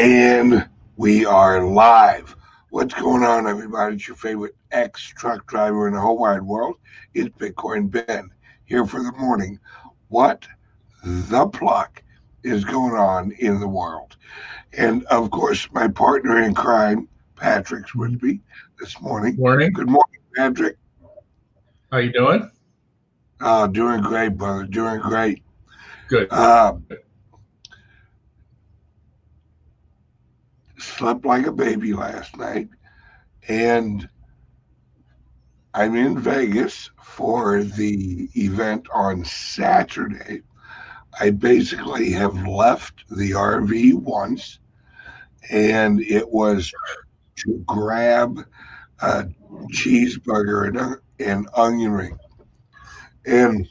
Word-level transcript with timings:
And 0.00 0.66
we 0.96 1.26
are 1.26 1.62
live. 1.62 2.34
What's 2.70 2.94
going 2.94 3.22
on, 3.22 3.46
everybody? 3.46 3.96
It's 3.96 4.08
your 4.08 4.16
favorite 4.16 4.56
ex 4.70 5.02
truck 5.02 5.46
driver 5.46 5.88
in 5.88 5.92
the 5.92 6.00
whole 6.00 6.16
wide 6.16 6.40
world. 6.40 6.76
It's 7.12 7.28
Bitcoin 7.36 7.90
Ben 7.90 8.30
here 8.64 8.86
for 8.86 9.02
the 9.02 9.12
morning. 9.18 9.60
What 10.08 10.48
the 11.04 11.46
pluck 11.48 12.02
is 12.42 12.64
going 12.64 12.94
on 12.94 13.32
in 13.32 13.60
the 13.60 13.68
world? 13.68 14.16
And 14.72 15.04
of 15.08 15.30
course, 15.30 15.68
my 15.72 15.86
partner 15.86 16.40
in 16.44 16.54
crime, 16.54 17.06
Patrick's 17.36 17.94
with 17.94 18.22
me 18.22 18.40
this 18.80 18.98
morning. 19.02 19.36
Morning. 19.36 19.70
Good 19.70 19.90
morning, 19.90 20.20
Patrick. 20.34 20.78
How 21.92 21.98
you 21.98 22.10
doing? 22.10 22.50
Uh, 23.38 23.66
doing 23.66 24.00
great, 24.00 24.38
brother. 24.38 24.64
Doing 24.64 25.00
great. 25.00 25.42
Good. 26.08 26.28
Uh, 26.30 26.76
slept 30.82 31.24
like 31.24 31.46
a 31.46 31.52
baby 31.52 31.92
last 31.92 32.36
night, 32.36 32.68
and 33.48 34.08
I'm 35.72 35.94
in 35.94 36.18
Vegas 36.18 36.90
for 37.02 37.62
the 37.62 38.28
event 38.34 38.88
on 38.92 39.24
Saturday. 39.24 40.42
I 41.18 41.30
basically 41.30 42.10
have 42.12 42.46
left 42.46 43.04
the 43.08 43.32
RV 43.32 43.94
once, 43.94 44.58
and 45.50 46.00
it 46.00 46.28
was 46.28 46.72
to 47.36 47.62
grab 47.66 48.44
a 49.00 49.26
cheeseburger 49.72 50.68
and 50.68 51.00
an 51.20 51.46
onion 51.54 51.92
ring. 51.92 52.18
And 53.26 53.68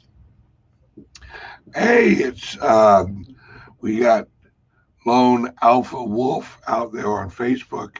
hey, 1.74 2.10
it's 2.10 2.60
um, 2.62 3.26
we 3.80 3.98
got 4.00 4.28
Lone 5.06 5.52
Alpha 5.62 6.02
Wolf 6.02 6.60
out 6.66 6.92
there 6.92 7.08
on 7.08 7.30
Facebook 7.30 7.98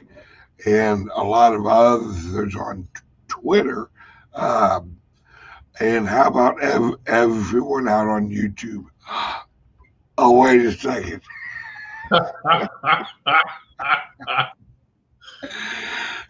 and 0.65 1.09
a 1.15 1.23
lot 1.23 1.53
of 1.53 1.65
others 1.65 2.55
on 2.55 2.87
Twitter. 3.27 3.89
Um, 4.33 4.97
and 5.79 6.07
how 6.07 6.27
about 6.27 6.61
ev- 6.61 6.97
everyone 7.07 7.87
out 7.87 8.07
on 8.07 8.29
YouTube? 8.29 8.85
Oh, 10.17 10.39
wait 10.39 10.63
a 10.63 10.71
second. 10.71 11.21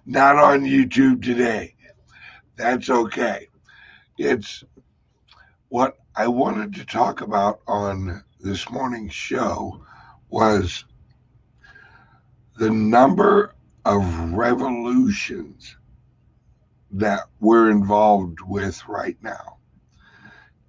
Not 0.06 0.38
on 0.38 0.62
YouTube 0.62 1.22
today. 1.22 1.76
That's 2.56 2.90
okay. 2.90 3.48
It's 4.17 4.64
what 5.67 5.98
I 6.16 6.28
wanted 6.28 6.76
to 6.76 6.86
talk 6.86 7.20
about 7.20 7.60
on 7.67 8.23
this 8.40 8.70
morning's 8.70 9.14
show 9.14 9.84
was 10.32 10.86
the 12.58 12.70
number 12.70 13.54
of 13.86 14.32
revolutions 14.32 15.76
that 16.92 17.22
we're 17.40 17.70
involved 17.70 18.40
with 18.42 18.88
right 18.88 19.18
now. 19.22 19.58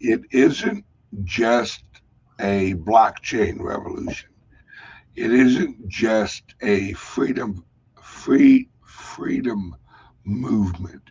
It 0.01 0.23
isn't 0.31 0.85
just 1.25 1.85
a 2.41 2.75
blockchain 2.75 3.61
revolution. 3.61 4.31
It 5.15 5.31
isn't 5.31 5.89
just 5.89 6.55
a 6.63 6.93
freedom 6.95 7.65
free 8.01 8.69
freedom 8.85 9.77
movement 10.25 11.11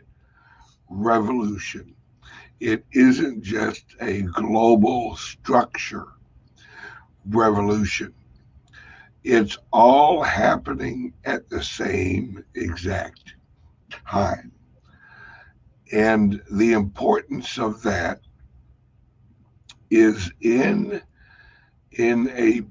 revolution. 0.90 1.96
It 2.60 2.86
isn't 2.94 3.44
just 3.44 3.86
a 4.02 4.24
global 4.24 5.16
structure 5.16 6.08
revolution. 7.30 8.14
It's 9.24 9.58
all 9.72 10.24
happening 10.24 11.14
at 11.26 11.50
the 11.50 11.64
same 11.64 12.44
exact 12.56 13.36
time. 14.08 14.52
And 15.92 16.42
the 16.52 16.74
importance 16.74 17.60
of 17.60 17.82
that 17.84 18.22
is 19.90 20.32
in 20.40 21.02
in 21.92 22.30
a 22.30 22.62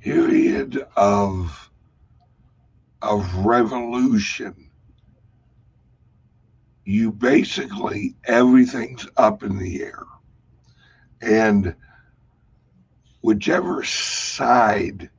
period 0.00 0.86
of 0.96 1.70
of 3.02 3.34
revolution 3.44 4.70
you 6.84 7.10
basically 7.10 8.14
everything's 8.24 9.06
up 9.16 9.42
in 9.42 9.58
the 9.58 9.82
air 9.82 10.04
and 11.20 11.74
whichever 13.22 13.82
side 13.82 15.10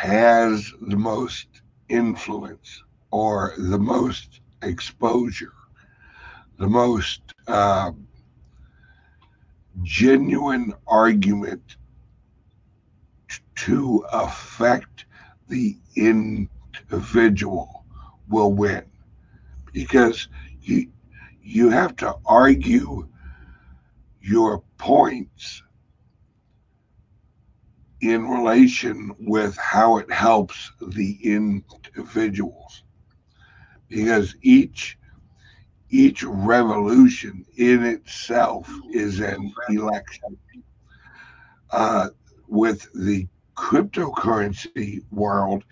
has 0.00 0.72
the 0.80 0.96
most 0.96 1.62
influence 1.88 2.82
or 3.10 3.52
the 3.58 3.78
most 3.78 4.40
exposure 4.62 5.52
the 6.60 6.68
most 6.68 7.22
uh, 7.48 7.90
genuine 9.82 10.74
argument 10.86 11.76
to 13.56 14.04
affect 14.12 15.06
the 15.48 15.76
individual 15.96 17.84
will 18.28 18.52
win. 18.52 18.84
Because 19.72 20.28
you 20.60 20.90
you 21.42 21.70
have 21.70 21.96
to 21.96 22.14
argue 22.26 23.08
your 24.20 24.62
points 24.76 25.62
in 28.00 28.26
relation 28.28 29.14
with 29.20 29.56
how 29.56 29.98
it 29.98 30.10
helps 30.10 30.72
the 30.80 31.18
individuals. 31.22 32.84
Because 33.88 34.36
each 34.42 34.98
each 35.90 36.22
revolution 36.24 37.44
in 37.56 37.84
itself 37.84 38.70
is 38.92 39.20
an 39.20 39.52
election. 39.68 40.36
Uh, 41.70 42.08
with 42.48 42.88
the 42.94 43.26
cryptocurrency 43.56 45.00
world 45.10 45.64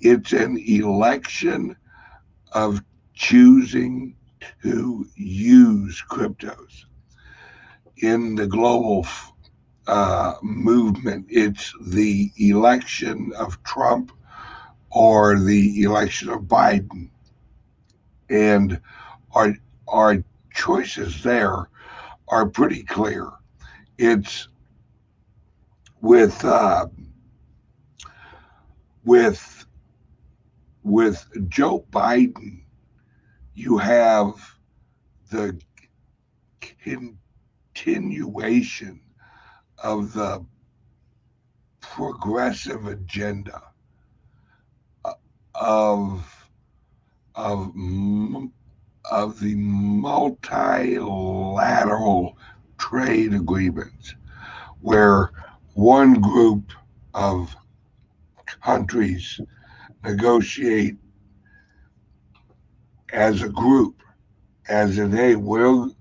it's 0.00 0.32
an 0.32 0.58
election 0.66 1.76
of 2.52 2.82
choosing 3.14 4.14
to 4.62 5.06
use 5.16 6.02
cryptos. 6.10 6.84
In 8.02 8.34
the 8.34 8.46
global 8.46 9.06
uh, 9.86 10.34
movement 10.42 11.26
it's 11.28 11.72
the 11.88 12.30
election 12.38 13.32
of 13.38 13.62
trump 13.62 14.12
or 14.90 15.38
the 15.38 15.82
election 15.82 16.28
of 16.28 16.42
biden 16.42 17.08
and 18.28 18.80
our 19.32 19.54
our 19.88 20.22
choices 20.52 21.22
there 21.22 21.68
are 22.28 22.48
pretty 22.48 22.82
clear. 22.82 23.30
It's 23.98 24.48
with 26.00 26.44
uh, 26.44 26.86
with 29.04 29.66
with 30.82 31.26
Joe 31.48 31.84
Biden, 31.90 32.62
you 33.54 33.78
have 33.78 34.34
the 35.30 35.60
continuation 37.74 39.00
of 39.86 40.12
the 40.14 40.44
progressive 41.80 42.88
agenda 42.88 43.62
uh, 45.04 45.12
of 45.54 46.48
of 47.36 47.72
of 49.12 49.38
the 49.38 49.54
multilateral 49.54 52.36
trade 52.78 53.32
agreements, 53.32 54.16
where 54.80 55.30
one 55.74 56.20
group 56.20 56.72
of 57.14 57.54
countries 58.60 59.40
negotiate 60.02 60.96
as 63.12 63.42
a 63.42 63.48
group, 63.48 64.02
as 64.68 64.98
in, 64.98 65.12
hey, 65.12 65.36
we'll, 65.36 65.94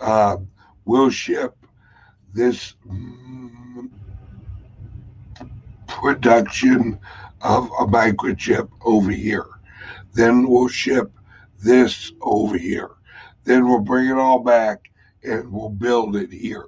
uh, 0.00 0.36
we'll 0.84 1.08
ship 1.08 1.56
this 2.34 2.74
production 5.86 6.98
of 7.40 7.64
a 7.78 7.86
microchip 7.86 8.68
over 8.84 9.10
here. 9.10 9.46
Then 10.12 10.48
we'll 10.48 10.68
ship 10.68 11.12
this 11.62 12.12
over 12.20 12.58
here. 12.58 12.90
Then 13.44 13.68
we'll 13.68 13.80
bring 13.80 14.08
it 14.08 14.18
all 14.18 14.40
back 14.40 14.90
and 15.22 15.50
we'll 15.52 15.70
build 15.70 16.16
it 16.16 16.32
here. 16.32 16.66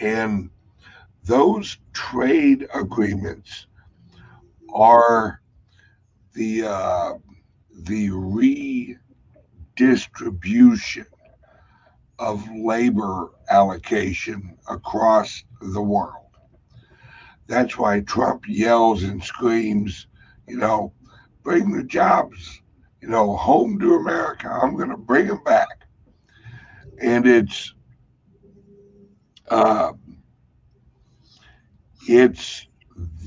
And 0.00 0.48
those 1.24 1.76
trade 1.92 2.66
agreements 2.74 3.66
are 4.72 5.40
the 6.34 6.64
uh, 6.64 7.12
the 7.84 8.10
redistribution 8.10 11.06
of 12.22 12.48
labor 12.54 13.30
allocation 13.50 14.56
across 14.68 15.42
the 15.60 15.82
world. 15.82 16.28
That's 17.48 17.76
why 17.76 18.00
Trump 18.00 18.44
yells 18.46 19.02
and 19.02 19.22
screams, 19.22 20.06
you 20.46 20.56
know, 20.56 20.92
bring 21.42 21.72
the 21.72 21.82
jobs, 21.82 22.62
you 23.00 23.08
know, 23.08 23.34
home 23.36 23.80
to 23.80 23.96
America. 23.96 24.48
I'm 24.48 24.76
going 24.76 24.90
to 24.90 24.96
bring 24.96 25.26
them 25.26 25.42
back. 25.44 25.88
And 27.00 27.26
it's, 27.26 27.74
uh, 29.48 29.92
it's 32.06 32.68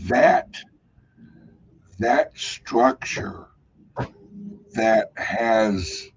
that 0.07 0.56
that 2.00 2.31
structure 2.38 3.47
that 4.74 5.12
has 5.18 6.07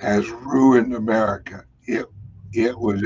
has 0.00 0.28
ruined 0.30 0.94
America. 0.94 1.64
It 1.86 2.06
it 2.52 2.78
was 2.78 3.02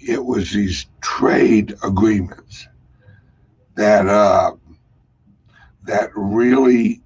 it 0.00 0.24
was 0.24 0.52
these 0.52 0.86
trade 1.00 1.74
agreements 1.82 2.68
that 3.76 4.06
uh, 4.06 4.52
that 5.84 6.10
really 6.14 7.02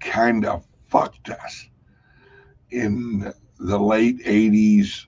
kind 0.00 0.44
of 0.44 0.64
fucked 0.88 1.30
us 1.30 1.68
in 2.70 3.32
the 3.58 3.78
late 3.78 4.18
80s, 4.24 5.06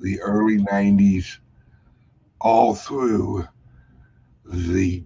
the 0.00 0.20
early 0.20 0.58
90s, 0.58 1.38
all 2.40 2.74
through 2.74 3.46
the 4.44 5.04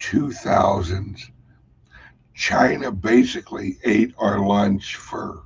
2000s. 0.00 1.30
China 2.34 2.90
basically 2.90 3.78
ate 3.84 4.14
our 4.18 4.40
lunch 4.40 4.96
for 4.96 5.44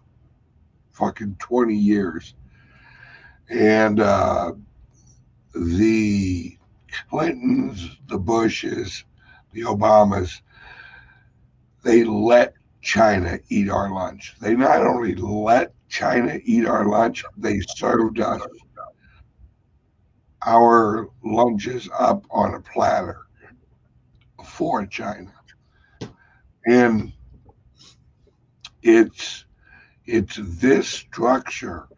fucking 0.97 1.37
20 1.39 1.75
years. 1.75 2.35
And 3.49 4.01
uh, 4.01 4.53
the 5.55 6.59
Clintons, 7.11 7.97
the 8.09 8.19
Bushes, 8.19 9.05
the 9.53 9.63
Obamas, 9.63 10.41
they 11.85 12.03
let 12.05 12.55
China 12.83 13.39
eat 13.49 13.71
our 13.71 13.93
lunch. 13.93 14.35
They 14.41 14.57
not 14.57 14.85
only 14.85 15.15
let 15.15 15.73
China 15.89 16.39
eat 16.45 16.67
our 16.67 16.87
lunch, 16.87 17.25
they 17.37 17.61
served 17.77 18.21
us 18.21 18.41
our 20.47 21.09
lunches 21.25 21.89
up 21.99 22.25
on 22.31 22.55
a 22.55 22.61
platter 22.61 23.27
for 24.45 24.87
China. 24.87 25.33
And 26.67 27.13
it's 28.83 29.46
it's 30.07 30.39
this 30.43 30.89
structure 30.89 31.89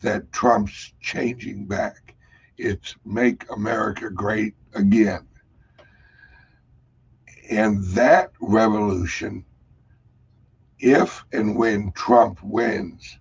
that 0.00 0.30
Trump's 0.32 0.92
changing 1.00 1.66
back. 1.66 2.14
It's 2.58 2.94
make 3.04 3.50
America 3.50 4.10
great 4.10 4.54
again. 4.74 5.26
And 7.50 7.84
that 7.88 8.32
revolution, 8.40 9.44
if 10.78 11.24
and 11.32 11.56
when 11.56 11.92
Trump 11.92 12.42
wins, 12.42 13.18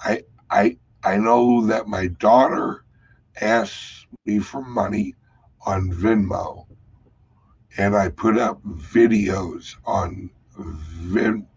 I 0.04 0.24
I 0.50 0.78
I 1.04 1.18
know 1.18 1.66
that 1.68 1.88
my 1.88 2.08
daughter 2.08 2.84
asks 3.40 4.06
me 4.26 4.40
for 4.40 4.62
money 4.62 5.16
on 5.66 5.92
Venmo, 5.92 6.66
and 7.78 7.96
I 7.96 8.10
put 8.10 8.38
up 8.38 8.62
videos 8.64 9.76
on 9.86 10.30
Vim, 10.58 11.48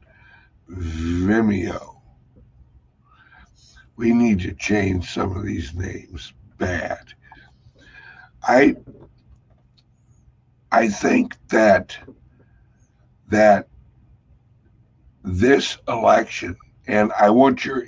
Vimeo. 0.71 2.01
We 3.97 4.13
need 4.13 4.41
to 4.41 4.55
change 4.55 5.11
some 5.11 5.37
of 5.37 5.45
these 5.45 5.75
names. 5.75 6.33
Bad. 6.59 7.15
I 8.43 8.77
I 10.71 10.89
think 10.89 11.37
that 11.49 11.99
that 13.29 13.69
this 15.25 15.79
election, 15.89 16.57
and 16.87 17.13
I 17.19 17.31
want 17.31 17.65
your 17.65 17.85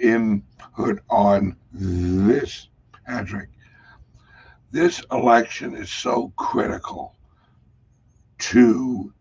input 0.76 1.00
on 1.10 1.56
this, 1.72 2.68
Patrick. 3.06 3.48
This 4.70 5.02
election 5.12 5.74
is 5.74 5.90
so 5.90 6.32
critical 6.36 7.14
to 8.38 9.12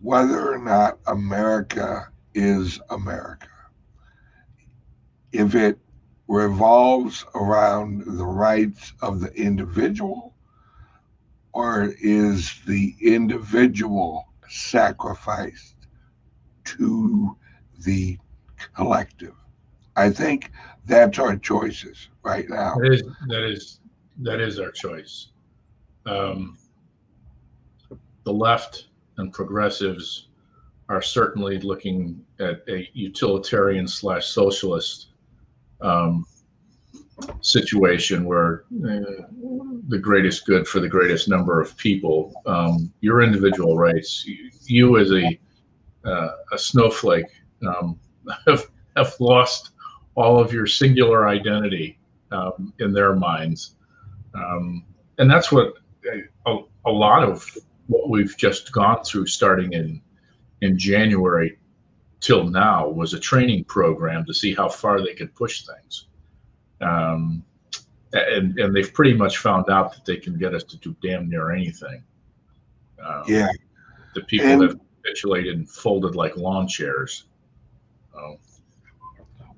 whether 0.00 0.52
or 0.52 0.58
not 0.58 0.98
America 1.06 2.08
is 2.34 2.80
America. 2.88 3.48
If 5.32 5.54
it 5.54 5.78
revolves 6.26 7.24
around 7.34 8.04
the 8.06 8.24
rights 8.24 8.94
of 9.02 9.20
the 9.20 9.32
individual, 9.34 10.34
or 11.52 11.92
is 12.00 12.60
the 12.66 12.94
individual 13.02 14.26
sacrificed 14.48 15.74
to 16.64 17.36
the 17.84 18.18
collective? 18.74 19.34
I 19.96 20.10
think 20.10 20.50
that's 20.86 21.18
our 21.18 21.36
choices 21.36 22.08
right 22.22 22.48
now. 22.48 22.76
That 22.76 22.92
is 22.92 23.02
that 23.28 23.44
is 23.44 23.80
that 24.18 24.40
is 24.40 24.58
our 24.58 24.70
choice. 24.70 25.28
Um, 26.06 26.58
the 28.24 28.32
left 28.32 28.86
and 29.18 29.32
progressives 29.32 30.28
are 30.88 31.02
certainly 31.02 31.58
looking 31.60 32.24
at 32.40 32.62
a 32.68 32.88
utilitarian 32.94 33.86
slash 33.86 34.26
socialist 34.26 35.08
um, 35.80 36.26
situation 37.40 38.24
where 38.24 38.64
uh, 38.84 39.24
the 39.88 39.98
greatest 40.00 40.46
good 40.46 40.66
for 40.66 40.80
the 40.80 40.88
greatest 40.88 41.28
number 41.28 41.60
of 41.60 41.76
people, 41.76 42.32
um, 42.46 42.92
your 43.00 43.22
individual 43.22 43.76
rights, 43.76 44.24
you, 44.26 44.50
you 44.64 44.98
as 44.98 45.12
a 45.12 45.38
uh, 46.04 46.30
a 46.52 46.58
snowflake 46.58 47.26
um, 47.66 47.98
have, 48.46 48.66
have 48.96 49.14
lost 49.20 49.70
all 50.14 50.38
of 50.38 50.52
your 50.52 50.66
singular 50.66 51.28
identity 51.28 51.98
um, 52.32 52.72
in 52.78 52.92
their 52.92 53.14
minds, 53.14 53.76
um, 54.34 54.84
and 55.18 55.30
that's 55.30 55.50
what 55.50 55.74
a, 56.46 56.58
a, 56.86 56.90
lot 56.90 57.22
of 57.22 57.46
what 57.88 58.08
we've 58.08 58.36
just 58.36 58.72
gone 58.72 59.02
through 59.04 59.26
starting 59.26 59.72
in 59.72 60.00
in 60.62 60.78
January 60.78 61.58
till 62.20 62.44
now 62.44 62.88
was 62.88 63.14
a 63.14 63.20
training 63.20 63.64
program 63.64 64.24
to 64.26 64.34
see 64.34 64.54
how 64.54 64.68
far 64.68 65.02
they 65.02 65.14
could 65.14 65.34
push 65.34 65.64
things. 65.64 66.06
Um, 66.80 67.42
and, 68.12 68.58
and 68.58 68.74
they've 68.74 68.92
pretty 68.92 69.14
much 69.14 69.38
found 69.38 69.70
out 69.70 69.94
that 69.94 70.04
they 70.04 70.16
can 70.16 70.36
get 70.36 70.54
us 70.54 70.64
to 70.64 70.76
do 70.78 70.94
damn 71.02 71.28
near 71.28 71.50
anything. 71.50 72.02
Um, 73.04 73.22
yeah. 73.26 73.48
The 74.14 74.22
people 74.22 74.50
and, 74.50 74.62
have 74.62 74.80
capitulated 75.02 75.56
and 75.56 75.70
folded 75.70 76.14
like 76.14 76.36
lawn 76.36 76.66
chairs. 76.66 77.26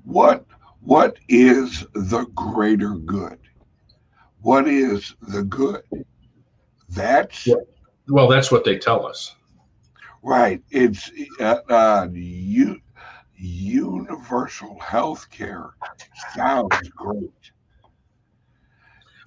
What 0.05 0.45
what 0.81 1.19
is 1.29 1.87
the 1.95 2.27
greater 2.35 2.95
good? 2.95 3.39
What 4.41 4.67
is 4.67 5.15
the 5.21 5.45
good? 5.45 5.83
That's 6.89 7.49
well, 8.09 8.29
that's 8.29 8.51
what 8.51 8.65
they 8.65 8.79
tell 8.79 9.07
us. 9.07 9.35
Right. 10.23 10.63
It's 10.71 11.11
uh, 11.41 11.59
uh, 11.69 12.09
you, 12.13 12.81
universal 13.35 14.79
health 14.79 15.29
care 15.31 15.71
sounds 16.35 16.77
great. 16.91 17.31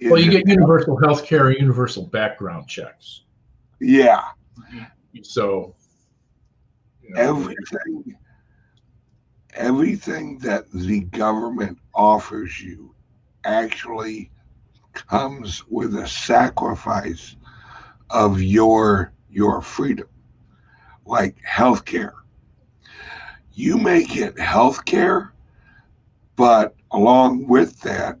Is 0.00 0.10
well, 0.10 0.20
you 0.20 0.30
get 0.30 0.46
universal 0.46 0.98
health 0.98 1.24
care, 1.24 1.50
universal 1.50 2.06
background 2.06 2.68
checks. 2.68 3.22
Yeah. 3.80 4.22
So 5.22 5.74
you 7.02 7.14
know, 7.14 7.20
everything 7.20 8.16
everything 9.56 10.38
that 10.38 10.70
the 10.70 11.00
government 11.00 11.78
offers 11.94 12.60
you 12.60 12.94
actually 13.44 14.30
comes 14.92 15.64
with 15.68 15.94
a 15.96 16.06
sacrifice 16.06 17.36
of 18.10 18.40
your 18.42 19.12
your 19.30 19.60
freedom. 19.62 20.08
Like 21.04 21.36
healthcare. 21.48 22.12
You 23.52 23.78
may 23.78 24.04
get 24.04 24.36
healthcare 24.36 25.30
but 26.36 26.74
along 26.90 27.46
with 27.48 27.80
that 27.80 28.18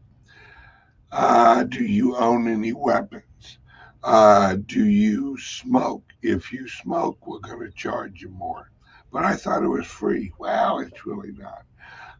uh, 1.12 1.64
do 1.64 1.84
you 1.84 2.16
own 2.16 2.48
any 2.48 2.72
weapons? 2.72 3.58
Uh, 4.02 4.56
do 4.66 4.84
you 4.84 5.38
smoke? 5.38 6.04
If 6.22 6.52
you 6.52 6.68
smoke 6.68 7.26
we're 7.26 7.40
going 7.40 7.60
to 7.60 7.76
charge 7.76 8.22
you 8.22 8.28
more 8.30 8.70
but 9.12 9.24
i 9.24 9.34
thought 9.34 9.62
it 9.62 9.68
was 9.68 9.86
free. 9.86 10.32
Well 10.38 10.80
it's 10.80 11.06
really 11.06 11.32
not. 11.32 11.64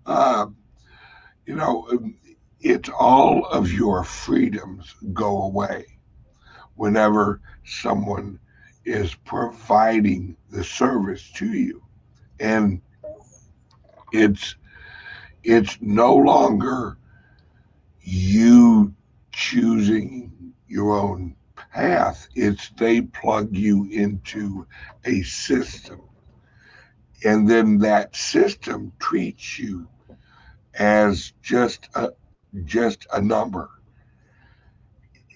Uh, 0.05 0.47
you 1.47 1.55
know 1.55 1.89
it's 2.61 2.89
all 2.89 3.47
of 3.47 3.73
your 3.73 4.03
freedoms 4.05 4.95
go 5.13 5.43
away 5.43 5.87
whenever 6.75 7.41
someone 7.65 8.39
is 8.85 9.15
providing 9.15 10.37
the 10.51 10.63
service 10.63 11.31
to 11.33 11.47
you. 11.47 11.83
And 12.41 12.81
it's 14.13 14.55
it's 15.43 15.79
no 15.81 16.15
longer 16.15 16.99
you 18.01 18.95
choosing 19.33 20.53
your 20.69 20.99
own 20.99 21.37
path. 21.55 22.29
It's 22.35 22.71
they 22.71 23.03
plug 23.03 23.55
you 23.55 23.89
into 23.91 24.67
a 25.05 25.23
system 25.23 26.01
and 27.25 27.49
then 27.49 27.79
that 27.79 28.15
system 28.15 28.93
treats 28.99 29.59
you 29.59 29.89
as 30.75 31.33
just 31.43 31.89
a 31.95 32.11
just 32.65 33.07
a 33.13 33.21
number 33.21 33.71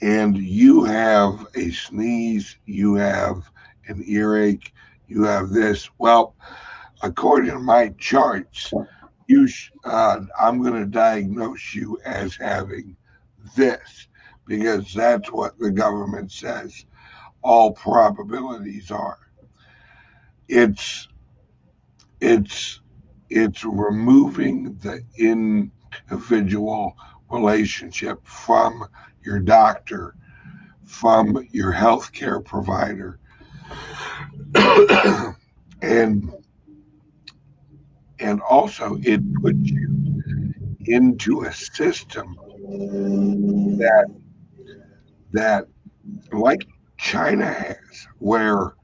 and 0.00 0.36
you 0.36 0.84
have 0.84 1.46
a 1.54 1.70
sneeze, 1.70 2.56
you 2.64 2.94
have 2.94 3.50
an 3.86 4.02
earache, 4.06 4.72
you 5.08 5.24
have 5.24 5.50
this. 5.50 5.90
Well, 5.98 6.34
according 7.02 7.50
to 7.50 7.58
my 7.58 7.90
charts, 7.98 8.72
you 9.26 9.46
sh- 9.46 9.72
uh, 9.84 10.20
I'm 10.40 10.62
going 10.62 10.74
to 10.74 10.86
diagnose 10.86 11.74
you 11.74 11.98
as 12.04 12.34
having 12.34 12.96
this 13.56 14.08
because 14.46 14.92
that's 14.94 15.30
what 15.30 15.58
the 15.58 15.70
government 15.70 16.32
says 16.32 16.86
all 17.42 17.72
probabilities 17.72 18.90
are. 18.90 19.18
It's 20.48 21.08
it's 22.20 22.80
it's 23.28 23.64
removing 23.64 24.76
the 24.82 25.02
individual 25.16 26.96
relationship 27.30 28.18
from 28.24 28.84
your 29.22 29.38
doctor, 29.38 30.14
from 30.84 31.46
your 31.50 31.72
healthcare 31.72 32.44
provider. 32.44 33.18
and 35.82 36.32
and 38.18 38.40
also 38.42 38.98
it 39.02 39.20
puts 39.40 39.58
you 39.62 40.22
into 40.86 41.42
a 41.42 41.52
system 41.52 42.36
that 43.78 44.06
that 45.32 45.66
like 46.32 46.66
China 46.98 47.46
has, 47.46 48.06
where 48.18 48.74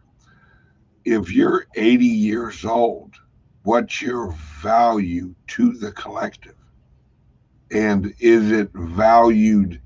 if 1.05 1.31
you're 1.33 1.67
80 1.75 2.05
years 2.05 2.65
old, 2.65 3.15
what's 3.67 4.01
your 4.01 4.33
value 4.63 5.35
to 5.49 5.73
the 5.73 5.93
collective? 5.93 6.55
And 7.73 8.15
is 8.21 8.51
it 8.53 8.71
valued 8.73 9.81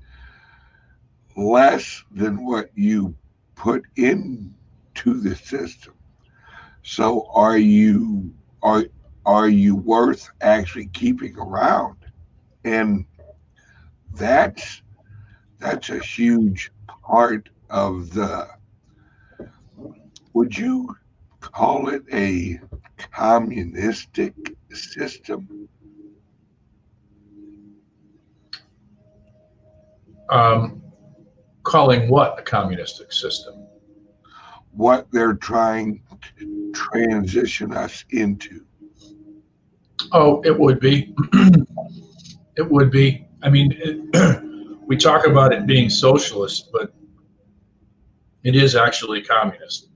less 1.35 2.03
than 2.11 2.45
what 2.45 2.69
you 2.75 3.15
put 3.55 3.83
into 3.95 4.53
the 5.21 5.35
system. 5.35 5.93
So 6.83 7.27
are 7.33 7.57
you 7.57 8.33
are 8.63 8.85
are 9.25 9.49
you 9.49 9.75
worth 9.75 10.29
actually 10.41 10.87
keeping 10.87 11.37
around? 11.37 11.97
And 12.63 13.05
that's 14.13 14.81
that's 15.59 15.89
a 15.89 15.99
huge 15.99 16.71
part 16.87 17.49
of 17.69 18.13
the 18.13 18.47
would 20.33 20.57
you 20.57 20.95
call 21.39 21.89
it 21.89 22.03
a 22.11 22.59
communistic 23.11 24.33
system? 24.71 25.67
Um, 30.29 30.81
calling 31.63 32.09
what 32.09 32.39
a 32.39 32.41
communistic 32.41 33.11
system? 33.11 33.67
What 34.71 35.07
they're 35.11 35.33
trying 35.33 36.01
to 36.39 36.71
transition 36.73 37.73
us 37.73 38.05
into. 38.11 38.65
Oh, 40.13 40.41
it 40.43 40.57
would 40.57 40.79
be. 40.79 41.13
it 42.55 42.69
would 42.69 42.91
be. 42.91 43.27
I 43.43 43.49
mean, 43.49 43.75
it, 43.77 44.77
we 44.87 44.95
talk 44.95 45.27
about 45.27 45.53
it 45.53 45.65
being 45.65 45.89
socialist, 45.89 46.69
but 46.71 46.93
it 48.43 48.55
is 48.55 48.75
actually 48.75 49.21
communist 49.21 49.89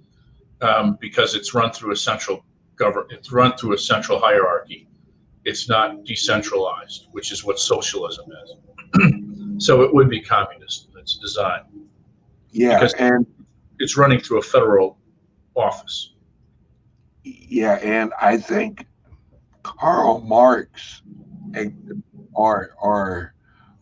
um, 0.62 0.98
because 1.00 1.36
it's 1.36 1.54
run 1.54 1.72
through 1.72 1.92
a 1.94 1.96
central 1.96 2.46
government. 2.76 3.12
It's 3.14 3.32
run 3.32 3.56
through 3.58 3.74
a 3.74 3.78
central 3.78 4.20
hierarchy. 4.20 4.88
It's 5.44 5.70
not 5.70 6.04
decentralized, 6.06 7.08
which 7.12 7.32
is 7.32 7.44
what 7.44 7.60
socialism 7.60 8.26
is. 8.44 9.58
so 9.66 9.82
it 9.84 9.94
would 9.94 10.10
be 10.10 10.22
communist 10.22 10.90
its 11.06 11.18
design. 11.18 11.62
Yeah, 12.50 12.80
because 12.80 12.94
and 12.94 13.28
it's 13.78 13.96
running 13.96 14.20
through 14.20 14.40
a 14.40 14.42
federal 14.42 14.98
office. 15.54 16.14
Yeah, 17.24 17.76
and 17.76 18.12
I 18.20 18.38
think 18.38 18.88
Karl 19.62 20.22
Marx, 20.22 21.04
or 22.34 22.72
or 22.82 23.36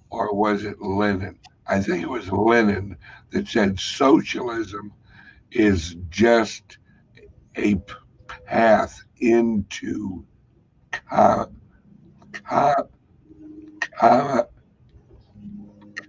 or 0.09 0.35
was 0.35 0.65
it 0.65 0.81
Lenin? 0.81 1.39
I 1.67 1.79
think 1.79 2.03
it 2.03 2.09
was 2.09 2.29
Lenin 2.29 2.97
that 3.31 3.47
said 3.47 3.79
socialism 3.79 4.91
is 5.51 5.95
just 6.09 6.77
a 7.55 7.75
path 8.45 9.03
into 9.17 10.25
com, 10.91 11.55
com, 12.31 12.87
com, 13.99 14.43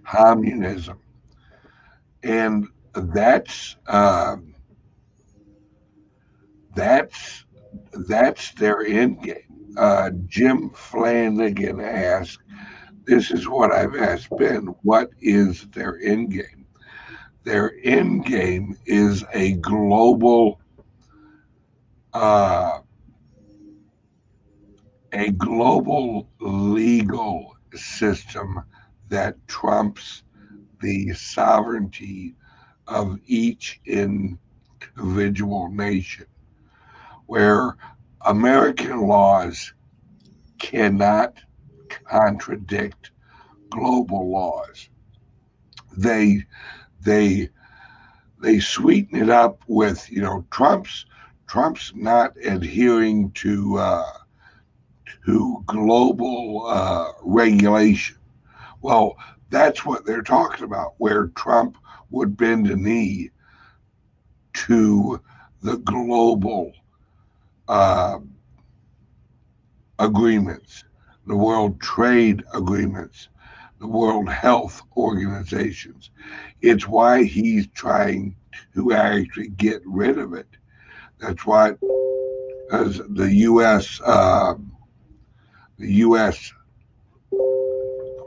communism 0.05 0.99
and 2.25 2.67
that's 2.93 3.77
uh, 3.87 4.35
that's 6.75 7.45
that's 8.07 8.51
their 8.53 8.81
end 8.81 9.21
game. 9.21 9.71
Uh, 9.77 10.09
Jim 10.25 10.69
Flanagan 10.71 11.79
asked, 11.79 12.39
"This 13.05 13.31
is 13.31 13.47
what 13.47 13.71
I've 13.71 13.95
asked 13.95 14.29
Ben. 14.37 14.73
What 14.81 15.11
is 15.21 15.67
their 15.67 15.99
end 16.01 16.31
game? 16.31 16.65
Their 17.43 17.73
end 17.83 18.25
game 18.25 18.75
is 18.85 19.23
a 19.33 19.53
global." 19.53 20.59
Uh, 22.15 22.79
a 25.11 25.31
global 25.31 26.29
legal 26.39 27.57
system 27.73 28.63
that 29.09 29.35
trumps 29.49 30.23
the 30.79 31.11
sovereignty 31.11 32.33
of 32.87 33.19
each 33.25 33.81
individual 33.85 35.67
nation, 35.69 36.25
where 37.25 37.75
American 38.21 39.07
laws 39.07 39.73
cannot 40.57 41.37
contradict 42.05 43.11
global 43.71 44.31
laws. 44.31 44.87
They 45.97 46.45
they 47.01 47.49
they 48.41 48.61
sweeten 48.61 49.21
it 49.21 49.29
up 49.29 49.61
with 49.67 50.09
you 50.09 50.21
know 50.21 50.45
Trump's 50.49 51.05
Trump's 51.55 51.93
not 51.95 52.35
adhering 52.43 53.31
to 53.31 53.77
uh, 53.77 54.11
to 55.25 55.63
global 55.65 56.65
uh, 56.67 57.13
regulation. 57.23 58.17
Well, 58.81 59.15
that's 59.49 59.85
what 59.85 60.05
they're 60.05 60.21
talking 60.21 60.65
about, 60.65 60.95
where 60.97 61.27
Trump 61.27 61.77
would 62.09 62.35
bend 62.35 62.67
a 62.69 62.75
knee 62.75 63.29
to 64.65 65.21
the 65.61 65.77
global 65.77 66.73
uh, 67.69 68.19
agreements, 69.97 70.83
the 71.25 71.37
World 71.37 71.79
Trade 71.79 72.43
Agreements, 72.53 73.29
the 73.79 73.87
World 73.87 74.27
Health 74.27 74.81
Organizations. 74.97 76.09
It's 76.59 76.85
why 76.85 77.23
he's 77.23 77.67
trying 77.67 78.35
to 78.73 78.91
actually 78.91 79.47
get 79.47 79.81
rid 79.85 80.17
of 80.17 80.33
it. 80.33 80.49
That's 81.19 81.45
why, 81.45 81.73
as 82.71 83.01
the 83.09 83.29
U.S. 83.31 84.01
Uh, 84.03 84.55
the 85.77 85.91
U.S. 85.93 86.53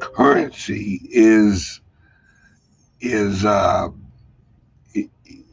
currency 0.01 1.01
is 1.11 1.81
is 3.01 3.45
uh, 3.45 3.89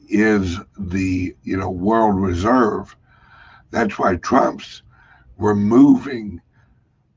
is 0.09 0.59
the 0.77 1.35
you 1.43 1.57
know 1.57 1.69
world 1.69 2.19
reserve. 2.19 2.95
That's 3.71 3.99
why 3.99 4.15
Trump's 4.17 4.81
removing 5.37 6.41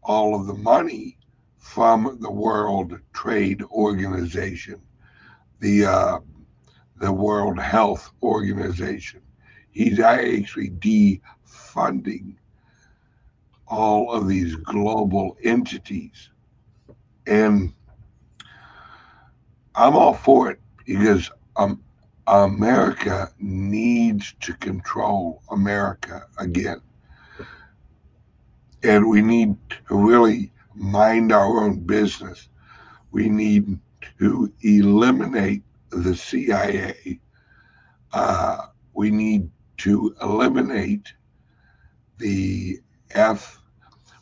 all 0.03 0.35
of 0.35 0.47
the 0.47 0.55
money 0.55 1.17
from 1.59 2.19
the 2.21 2.31
World 2.31 2.99
Trade 3.13 3.63
Organization, 3.71 4.81
the 5.61 5.85
uh, 5.85 6.19
the 6.97 7.13
World 7.13 7.59
Health 7.59 8.11
Organization. 8.23 9.21
He's 9.79 10.01
actually 10.01 10.71
defunding 10.71 12.35
all 13.69 14.11
of 14.11 14.27
these 14.27 14.57
global 14.57 15.37
entities. 15.45 16.31
And 17.29 17.73
I'm 19.77 19.95
all 19.95 20.15
for 20.15 20.51
it 20.51 20.61
because 20.85 21.31
um, 21.55 21.81
America 22.27 23.31
needs 23.39 24.35
to 24.41 24.55
control 24.55 25.45
America 25.53 26.27
again. 26.39 26.81
And 28.83 29.09
we 29.09 29.23
need 29.23 29.55
to 29.71 29.95
really 29.95 30.51
mind 30.75 31.31
our 31.31 31.63
own 31.63 31.79
business. 31.79 32.49
We 33.13 33.29
need 33.29 33.79
to 34.19 34.53
eliminate 34.63 35.63
the 35.91 36.17
CIA. 36.17 37.21
Uh, 38.13 38.67
we 38.93 39.13
need 39.13 39.49
to 39.79 40.15
eliminate 40.21 41.13
the 42.19 42.81
F. 43.11 43.61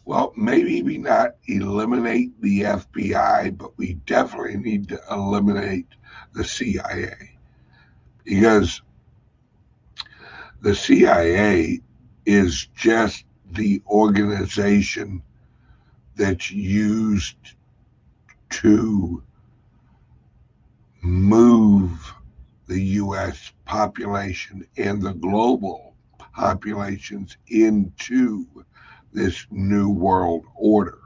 Well, 0.05 0.33
maybe 0.37 0.83
we 0.83 0.99
not 0.99 1.37
eliminate 1.47 2.41
the 2.41 2.63
FBI, 2.63 3.57
but 3.59 3.77
we 3.77 3.95
definitely 4.07 4.59
need 4.59 4.89
to 4.89 5.01
eliminate 5.11 5.89
the 6.35 6.45
CIA 6.45 7.37
because 8.25 8.83
the 10.61 10.75
CIA 10.75 11.81
is 12.25 12.69
just 12.75 13.25
the 13.53 13.83
organization 13.89 15.23
that's 16.17 16.51
used 16.51 17.37
to 18.51 19.23
move 21.03 22.16
the 22.67 22.81
U.S. 22.81 23.53
population 23.65 24.67
and 24.77 25.01
the 25.01 25.13
global 25.13 25.95
populations 26.19 27.37
into 27.49 28.47
this 29.13 29.47
new 29.51 29.89
world 29.89 30.45
order. 30.55 30.99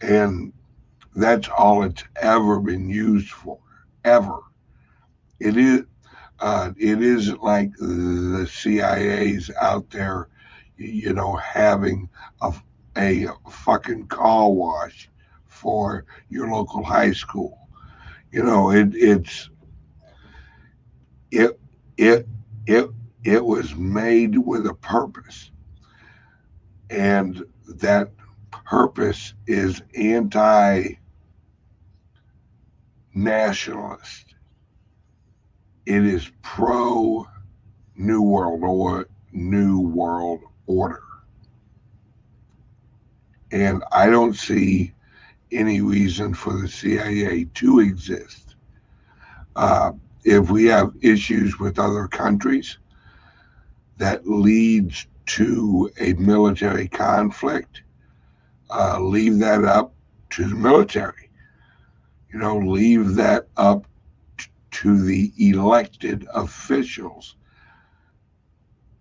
And 0.00 0.52
that's 1.14 1.48
all 1.48 1.84
it's 1.84 2.04
ever 2.16 2.60
been 2.60 2.88
used 2.88 3.30
for, 3.30 3.58
ever. 4.04 4.40
It 5.40 5.56
is. 5.56 5.82
Uh, 6.40 6.72
it 6.76 7.00
isn't 7.00 7.40
like 7.40 7.70
the 7.76 8.48
CIA's 8.50 9.48
out 9.60 9.88
there, 9.90 10.28
you 10.76 11.12
know, 11.12 11.36
having 11.36 12.08
a, 12.42 12.52
a 12.96 13.28
fucking 13.48 14.08
car 14.08 14.50
wash 14.50 15.08
for 15.46 16.04
your 16.30 16.50
local 16.50 16.82
high 16.82 17.12
school. 17.12 17.68
You 18.32 18.42
know, 18.42 18.72
it 18.72 18.88
it's 18.92 19.50
it 21.32 21.58
it 21.96 22.28
it 22.66 22.90
it 23.24 23.44
was 23.44 23.74
made 23.74 24.36
with 24.36 24.66
a 24.66 24.74
purpose. 24.74 25.50
And 26.90 27.42
that 27.66 28.10
purpose 28.50 29.32
is 29.46 29.82
anti 29.96 30.94
nationalist. 33.14 34.34
It 35.86 36.04
is 36.04 36.30
pro 36.42 37.26
New 37.96 38.22
World 38.22 38.62
or 38.62 39.06
New 39.32 39.80
World 39.80 40.40
Order. 40.66 41.02
And 43.50 43.82
I 43.92 44.06
don't 44.10 44.34
see 44.36 44.92
any 45.50 45.80
reason 45.80 46.34
for 46.34 46.52
the 46.60 46.68
CIA 46.68 47.44
to 47.54 47.80
exist. 47.80 48.54
Uh, 49.56 49.92
if 50.24 50.50
we 50.50 50.64
have 50.66 50.92
issues 51.02 51.58
with 51.58 51.78
other 51.78 52.06
countries, 52.08 52.78
that 53.98 54.26
leads 54.28 55.06
to 55.26 55.90
a 56.00 56.14
military 56.14 56.88
conflict, 56.88 57.82
uh, 58.70 58.98
leave 59.00 59.38
that 59.38 59.64
up 59.64 59.94
to 60.30 60.48
the 60.48 60.54
military. 60.54 61.30
You 62.32 62.38
know, 62.38 62.58
leave 62.58 63.14
that 63.16 63.48
up 63.56 63.86
t- 64.38 64.46
to 64.72 65.02
the 65.04 65.32
elected 65.38 66.26
officials 66.34 67.36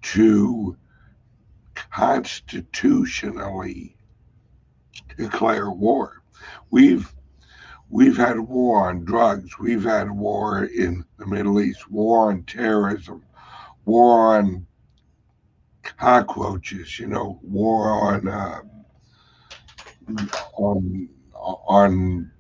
to 0.02 0.76
constitutionally 1.74 3.96
declare 5.18 5.72
war. 5.72 6.22
We've 6.70 7.12
we've 7.92 8.18
had 8.18 8.40
war 8.40 8.88
on 8.90 9.04
drugs, 9.04 9.60
we've 9.60 9.84
had 9.84 10.10
war 10.10 10.64
in 10.64 11.06
the 11.18 11.26
Middle 11.28 11.60
East, 11.60 11.92
war 11.92 12.32
on 12.32 12.44
terrorism, 12.44 13.24
war 13.86 14.38
on 14.38 14.66
cockroaches, 15.84 16.98
you 16.98 17.08
know, 17.08 17.40
war 17.44 17.90
on 17.90 18.28
uh, 18.28 18.62
on 20.56 21.10
on 21.36 22.32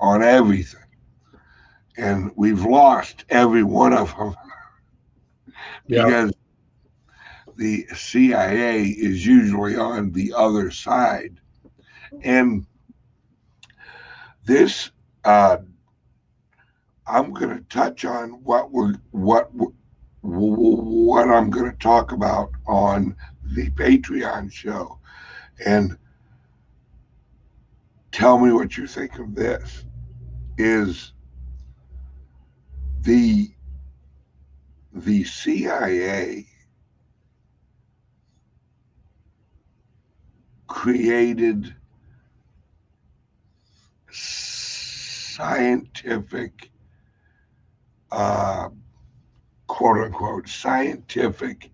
on 0.00 0.22
everything, 0.22 0.80
and 1.96 2.30
we've 2.36 2.64
lost 2.64 3.24
every 3.30 3.64
one 3.64 3.92
of 3.92 4.16
them. 4.16 4.34
Yeah. 5.88 6.04
because 6.04 6.32
the 7.56 7.86
CIA 7.94 8.84
is 8.84 9.26
usually 9.26 9.76
on 9.76 10.12
the 10.12 10.32
other 10.36 10.70
side, 10.70 11.40
and 12.22 12.66
this 14.48 14.90
uh, 15.24 15.58
I'm 17.06 17.32
going 17.34 17.50
to 17.56 17.62
touch 17.68 18.06
on 18.06 18.30
what 18.42 18.72
we're 18.72 18.94
what 19.10 19.50
what 20.22 21.28
I'm 21.28 21.50
going 21.50 21.70
to 21.70 21.76
talk 21.76 22.12
about 22.12 22.50
on 22.66 23.14
the 23.44 23.70
Patreon 23.70 24.50
show, 24.50 24.98
and 25.64 25.98
tell 28.10 28.38
me 28.38 28.50
what 28.52 28.76
you 28.78 28.86
think 28.86 29.18
of 29.18 29.34
this. 29.34 29.84
Is 30.56 31.12
the 33.02 33.50
the 34.92 35.24
CIA 35.24 36.46
created 40.66 41.74
scientific 45.38 46.70
uh, 48.10 48.68
quote 49.66 49.98
unquote 50.06 50.48
scientific 50.48 51.70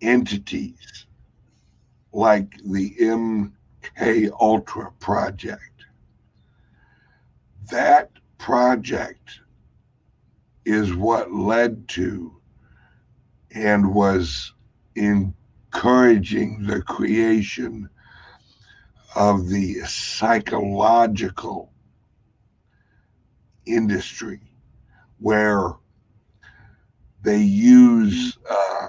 entities 0.00 1.06
like 2.12 2.56
the 2.64 2.94
MK 3.00 4.30
Ultra 4.40 4.92
project. 5.00 5.84
That 7.70 8.10
project 8.38 9.40
is 10.64 10.94
what 10.94 11.32
led 11.32 11.88
to 11.88 12.40
and 13.50 13.92
was 13.92 14.52
encouraging 14.94 16.62
the 16.66 16.82
creation 16.82 17.88
of 19.18 19.48
the 19.48 19.80
psychological 19.80 21.72
industry 23.66 24.40
where 25.18 25.72
they 27.24 27.42
use 27.42 28.38
uh, 28.48 28.86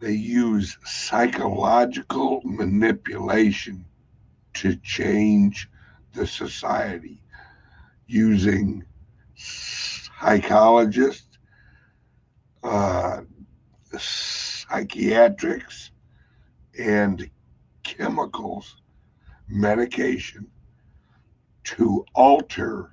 they 0.00 0.10
use 0.10 0.76
psychological 0.84 2.40
manipulation 2.44 3.84
to 4.54 4.74
change 4.78 5.70
the 6.14 6.26
society 6.26 7.20
using 8.08 8.84
psychologists, 9.36 11.38
uh, 12.64 13.20
psychiatrics, 13.96 15.92
and 16.76 17.30
chemicals, 17.86 18.76
medication 19.48 20.46
to 21.62 22.04
alter 22.14 22.90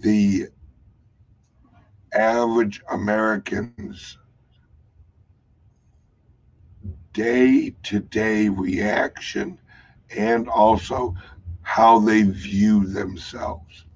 the 0.00 0.46
average 2.12 2.82
American's 2.90 4.18
day 7.12 7.74
to 7.84 8.00
day 8.00 8.48
reaction 8.48 9.58
and 10.16 10.48
also 10.48 11.14
how 11.62 11.98
they 12.00 12.22
view 12.22 12.86
themselves. 12.86 13.86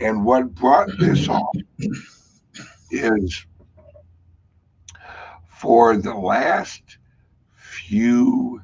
And 0.00 0.24
what 0.24 0.54
brought 0.54 0.88
this 0.98 1.28
on 1.28 1.44
is 2.90 3.46
for 5.46 5.96
the 5.96 6.14
last 6.14 6.98
few, 7.54 8.60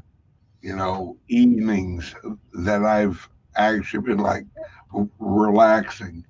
you 0.62 0.74
know, 0.74 1.16
evenings 1.28 2.14
that 2.52 2.84
I've 2.84 3.28
actually 3.56 4.02
been 4.02 4.18
like 4.18 4.44
relaxing, 5.18 6.24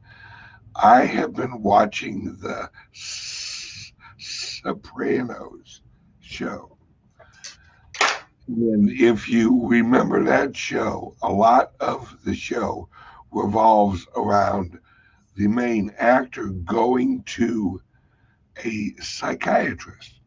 I 0.76 1.04
have 1.04 1.34
been 1.34 1.62
watching 1.62 2.36
the 2.40 2.70
Sopranos 4.18 5.82
show. 6.20 6.76
And 8.48 8.90
if 8.90 9.28
you 9.28 9.66
remember 9.66 10.24
that 10.24 10.56
show, 10.56 11.14
a 11.22 11.30
lot 11.30 11.72
of 11.80 12.16
the 12.24 12.34
show 12.34 12.88
revolves 13.30 14.06
around 14.16 14.78
the 15.36 15.48
main 15.48 15.92
actor 15.98 16.46
going 16.48 17.22
to 17.24 17.80
a 18.64 18.94
psychiatrist. 19.00 20.20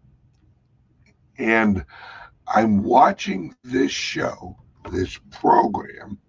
And 1.37 1.83
I'm 2.53 2.83
watching 2.83 3.55
this 3.63 3.91
show, 3.91 4.57
this 4.91 5.17
program, 5.29 6.19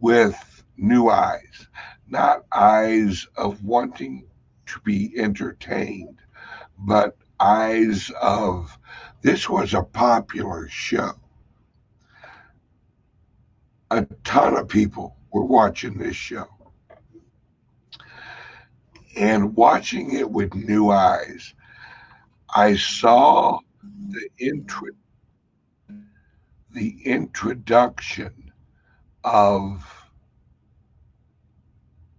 with 0.00 0.64
new 0.78 1.10
eyes, 1.10 1.68
not 2.08 2.46
eyes 2.52 3.26
of 3.36 3.62
wanting 3.62 4.26
to 4.66 4.80
be 4.80 5.12
entertained, 5.18 6.20
but 6.78 7.18
eyes 7.38 8.10
of 8.22 8.78
this 9.20 9.46
was 9.48 9.74
a 9.74 9.82
popular 9.82 10.68
show. 10.68 11.12
A 13.90 14.06
ton 14.24 14.56
of 14.56 14.68
people 14.68 15.16
were 15.32 15.44
watching 15.44 15.98
this 15.98 16.16
show. 16.16 16.46
And 19.18 19.54
watching 19.54 20.14
it 20.14 20.30
with 20.30 20.54
new 20.54 20.90
eyes, 20.90 21.52
I 22.54 22.76
saw 22.76 23.58
the 24.08 24.28
intro 24.38 24.88
the 26.72 27.00
introduction 27.04 28.52
of 29.24 29.84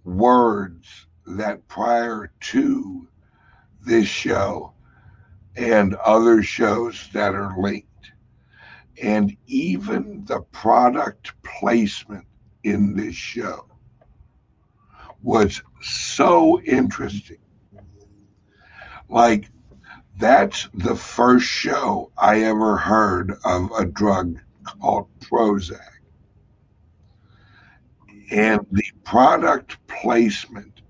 words 0.03 1.07
that 1.25 1.67
prior 1.67 2.31
to 2.39 3.07
this 3.85 4.07
show 4.07 4.73
and 5.55 5.95
other 5.95 6.41
shows 6.43 7.09
that 7.13 7.35
are 7.35 7.57
linked. 7.57 7.87
And 9.01 9.35
even 9.47 10.25
the 10.25 10.41
product 10.51 11.31
placement 11.43 12.25
in 12.63 12.95
this 12.95 13.15
show 13.15 13.65
was 15.23 15.61
so 15.81 16.61
interesting. 16.61 17.37
Like, 19.09 19.49
that's 20.21 20.69
the 20.73 20.95
first 20.95 21.47
show 21.47 22.11
I 22.17 22.43
ever 22.43 22.77
heard 22.77 23.33
of 23.43 23.71
a 23.77 23.85
drug 23.85 24.39
called 24.63 25.09
Prozac. 25.19 25.79
And 28.31 28.65
the 28.71 28.85
product 29.03 29.77
placement 29.87 30.81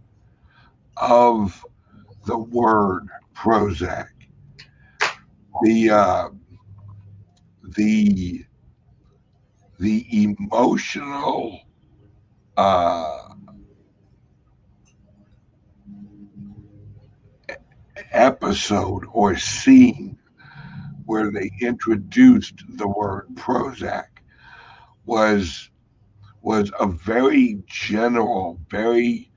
of 0.98 1.66
the 2.26 2.38
word 2.38 3.08
Prozac 3.36 4.10
the 5.62 5.90
uh, 5.90 6.30
the 7.78 8.46
the 9.80 10.24
emotional 10.24 11.60
uh, 12.58 13.21
episode 18.12 19.04
or 19.14 19.36
scene 19.38 20.18
where 21.06 21.32
they 21.32 21.52
introduced 21.62 22.64
the 22.78 22.88
word 22.88 23.28
Prozac 23.36 24.06
was 25.06 25.70
was 26.42 26.72
a 26.80 26.88
very 26.88 27.62
general, 27.68 28.60
very 28.70 29.32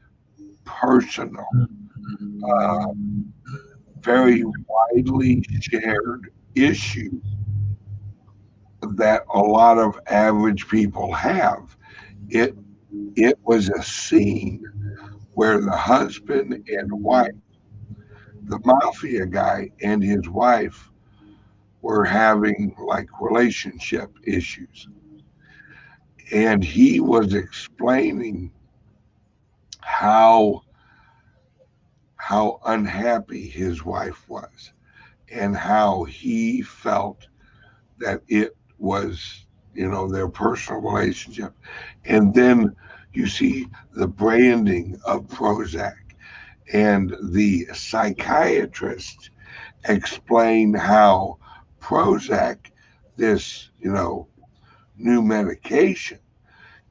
personal, 0.65 1.47
uh, 2.51 2.87
very 4.01 4.45
widely 4.67 5.45
shared 5.61 6.31
issue 6.55 7.21
that 8.97 9.25
a 9.35 9.39
lot 9.39 9.79
of 9.79 9.99
average 10.07 10.69
people 10.69 11.13
have. 11.13 11.77
It 12.29 12.57
it 13.17 13.39
was 13.45 13.69
a 13.69 13.83
scene 13.83 14.65
where 15.35 15.61
the 15.61 15.77
husband 15.77 16.65
and 16.69 16.93
wife, 16.93 17.33
the 18.47 18.61
mafia 18.65 19.27
guy 19.27 19.71
and 19.83 20.03
his 20.03 20.29
wife 20.29 20.91
were 21.83 22.05
having 22.05 22.75
like 22.79 23.09
relationship 23.21 24.11
issues. 24.25 24.89
And 26.33 26.65
he 26.65 27.01
was 27.01 27.35
explaining 27.35 28.51
how 29.81 30.63
how 32.17 32.59
unhappy 32.65 33.47
his 33.47 33.85
wife 33.85 34.27
was 34.29 34.73
and 35.31 35.55
how 35.55 36.05
he 36.05 36.63
felt 36.63 37.27
that 37.99 38.23
it 38.29 38.57
was, 38.79 39.47
you 39.75 39.91
know, 39.91 40.09
their 40.09 40.29
personal 40.29 40.81
relationship. 40.81 41.53
And 42.07 42.35
then 42.35 42.75
you 43.13 43.27
see 43.27 43.67
the 43.93 44.09
branding 44.09 44.99
of 45.05 45.27
Prozac 45.27 45.97
and 46.73 47.15
the 47.23 47.67
psychiatrist 47.73 49.31
explain 49.89 50.75
how 50.75 51.39
Prozac, 51.81 52.71
this, 53.17 53.71
you 53.79 53.93
know, 53.93 54.29
new 54.97 55.23
medication, 55.23 56.19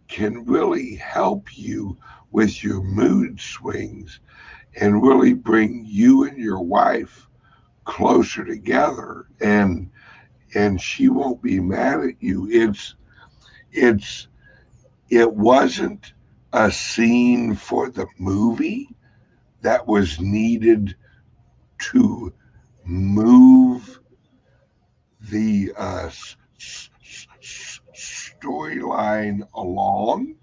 can 0.07 0.45
really 0.45 0.95
help 0.95 1.57
you 1.57 1.97
with 2.31 2.63
your 2.63 2.81
mood 2.83 3.39
swings 3.39 4.19
and 4.79 5.01
really 5.03 5.33
bring 5.33 5.85
you 5.87 6.23
and 6.25 6.37
your 6.37 6.61
wife 6.61 7.27
closer 7.85 8.43
together. 8.45 9.27
And 9.41 9.89
and 10.55 10.79
she 10.79 11.09
won't 11.09 11.41
be 11.41 11.59
mad 11.59 12.01
at 12.01 12.21
you. 12.21 12.47
It's 12.49 12.95
it's 13.71 14.27
it 15.09 15.33
wasn't 15.33 16.13
a 16.53 16.71
scene 16.71 17.55
for 17.55 17.89
the 17.89 18.05
movie 18.19 18.95
that 19.63 19.87
was 19.87 20.19
needed 20.19 20.95
to 21.79 22.31
move 22.85 23.99
the 25.19 25.73
uh, 25.77 26.09
storyline 27.93 29.47
along 29.53 30.35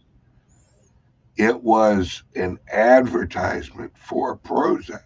it 1.41 1.63
was 1.63 2.23
an 2.37 2.59
advertisement 2.71 3.97
for 3.97 4.37
Prozac. 4.37 5.05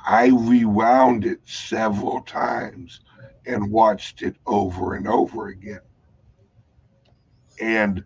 I 0.00 0.28
rewound 0.28 1.26
it 1.26 1.40
several 1.44 2.22
times 2.22 3.00
and 3.44 3.70
watched 3.70 4.22
it 4.22 4.36
over 4.46 4.94
and 4.94 5.06
over 5.06 5.48
again. 5.48 5.82
And 7.60 8.02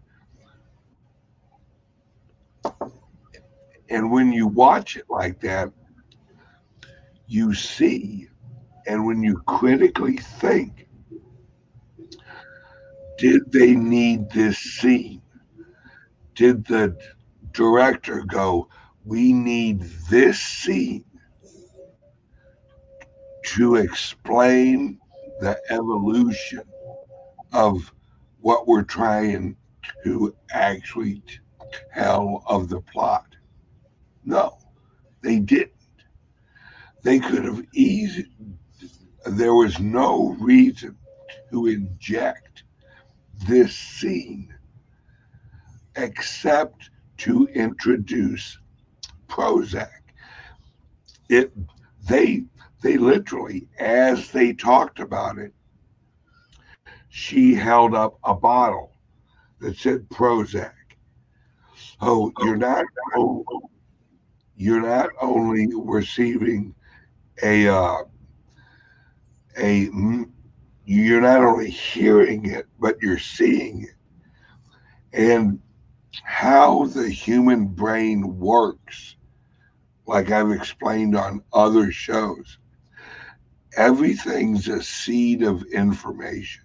And 3.91 4.11
when 4.11 4.33
you 4.33 4.47
watch 4.47 4.97
it 4.97 5.05
like 5.09 5.41
that, 5.41 5.71
you 7.27 7.55
see, 7.55 8.29
and 8.87 9.07
when 9.07 9.23
you 9.23 9.37
critically 9.47 10.17
think, 10.17 10.89
did 13.19 13.53
they 13.53 13.75
need 13.75 14.31
this 14.31 14.59
scene? 14.59 15.23
Did 16.35 16.67
the 16.67 16.97
director 17.53 18.25
go, 18.27 18.69
we 19.05 19.33
need 19.33 19.83
this 20.11 20.41
scene 20.41 21.05
to 23.45 23.77
explain 23.77 24.99
the 25.41 25.61
evolution 25.71 26.63
of 27.53 27.93
what 28.41 28.67
we're 28.67 28.83
trying 28.83 29.57
to 30.03 30.35
actually 30.53 31.23
tell 31.95 32.43
of 32.47 32.69
the 32.69 32.81
plot. 32.81 33.27
No, 34.25 34.59
they 35.23 35.39
didn't. 35.39 35.73
They 37.03 37.19
could 37.19 37.45
have 37.45 37.65
easy. 37.75 38.27
There 39.27 39.55
was 39.55 39.79
no 39.79 40.37
reason 40.41 40.97
to 41.51 41.67
inject 41.67 42.65
this 43.47 43.75
scene 43.77 44.55
except 45.97 46.91
to 47.19 47.47
introduce 47.55 48.59
Prozac. 49.29 49.91
It 51.29 51.53
they 52.09 52.45
they 52.83 52.99
literally, 52.99 53.69
as 53.79 54.31
they 54.31 54.53
talked 54.53 55.01
about 55.01 55.39
it, 55.39 55.53
she 57.09 57.55
held 57.55 57.95
up 57.95 58.19
a 58.25 58.35
bottle 58.35 58.93
that 59.61 59.77
said 59.77 60.09
Prozac. 60.09 60.73
Oh, 62.01 62.33
you're 62.41 62.57
not 62.57 62.85
oh, 63.17 63.45
you're 64.57 64.83
not 64.83 65.11
only 65.21 65.69
receiving 65.75 66.75
a 67.43 67.69
uh, 67.69 67.97
a 69.59 69.91
you're 70.85 71.21
not 71.21 71.43
only 71.43 71.71
hearing 71.71 72.47
it 72.47 72.67
but 72.81 72.97
you're 73.01 73.19
seeing 73.19 73.83
it. 73.83 73.91
And 75.13 75.61
how 76.23 76.87
the 76.87 77.09
human 77.09 77.67
brain 77.67 78.39
works 78.39 79.17
like 80.07 80.31
i've 80.31 80.53
explained 80.53 81.17
on 81.17 81.43
other 81.53 81.91
shows 81.91 82.59
everything's 83.77 84.69
a 84.69 84.81
seed 84.81 85.43
of 85.43 85.65
information 85.73 86.63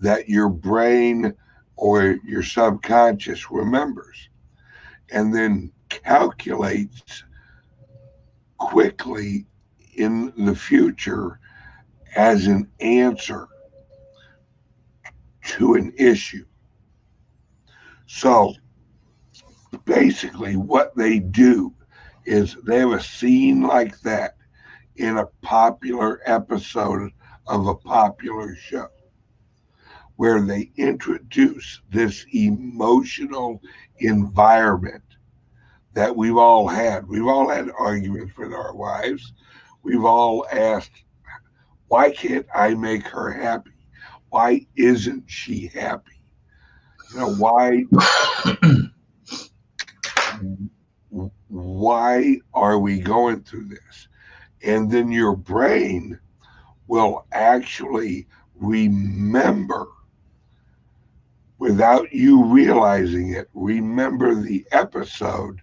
that 0.00 0.28
your 0.28 0.48
brain 0.48 1.34
or 1.76 2.18
your 2.24 2.42
subconscious 2.42 3.50
remembers. 3.50 4.28
And 5.10 5.34
then 5.34 5.72
calculates 5.88 7.24
quickly 8.58 9.46
in 9.94 10.32
the 10.44 10.54
future 10.54 11.40
as 12.16 12.46
an 12.46 12.70
answer 12.80 13.48
to 15.44 15.74
an 15.74 15.92
issue. 15.98 16.44
So 18.06 18.54
basically, 19.84 20.56
what 20.56 20.94
they 20.96 21.18
do 21.18 21.74
is 22.24 22.56
they 22.66 22.78
have 22.78 22.92
a 22.92 23.02
scene 23.02 23.62
like 23.62 23.98
that 24.00 24.36
in 24.96 25.18
a 25.18 25.26
popular 25.42 26.20
episode 26.26 27.12
of 27.46 27.66
a 27.66 27.74
popular 27.74 28.54
show 28.56 28.88
where 30.16 30.42
they 30.42 30.70
introduce 30.76 31.80
this 31.90 32.26
emotional 32.32 33.62
environment 34.00 35.02
that 35.98 36.14
we've 36.14 36.36
all 36.36 36.68
had. 36.68 37.08
We've 37.08 37.26
all 37.26 37.48
had 37.48 37.70
arguments 37.76 38.36
with 38.38 38.52
our 38.52 38.72
wives. 38.72 39.32
We've 39.82 40.04
all 40.04 40.46
asked, 40.52 41.02
why 41.88 42.12
can't 42.12 42.46
I 42.54 42.74
make 42.74 43.04
her 43.08 43.32
happy? 43.32 43.72
Why 44.30 44.64
isn't 44.76 45.24
she 45.26 45.66
happy? 45.66 46.22
You 47.12 47.18
know, 47.18 47.34
why 47.34 47.82
why 51.48 52.36
are 52.54 52.78
we 52.78 53.00
going 53.00 53.42
through 53.42 53.64
this? 53.64 54.06
And 54.62 54.88
then 54.88 55.10
your 55.10 55.34
brain 55.34 56.16
will 56.86 57.26
actually 57.32 58.28
remember 58.54 59.88
without 61.58 62.12
you 62.12 62.44
realizing 62.44 63.32
it, 63.32 63.50
remember 63.52 64.36
the 64.36 64.64
episode 64.70 65.60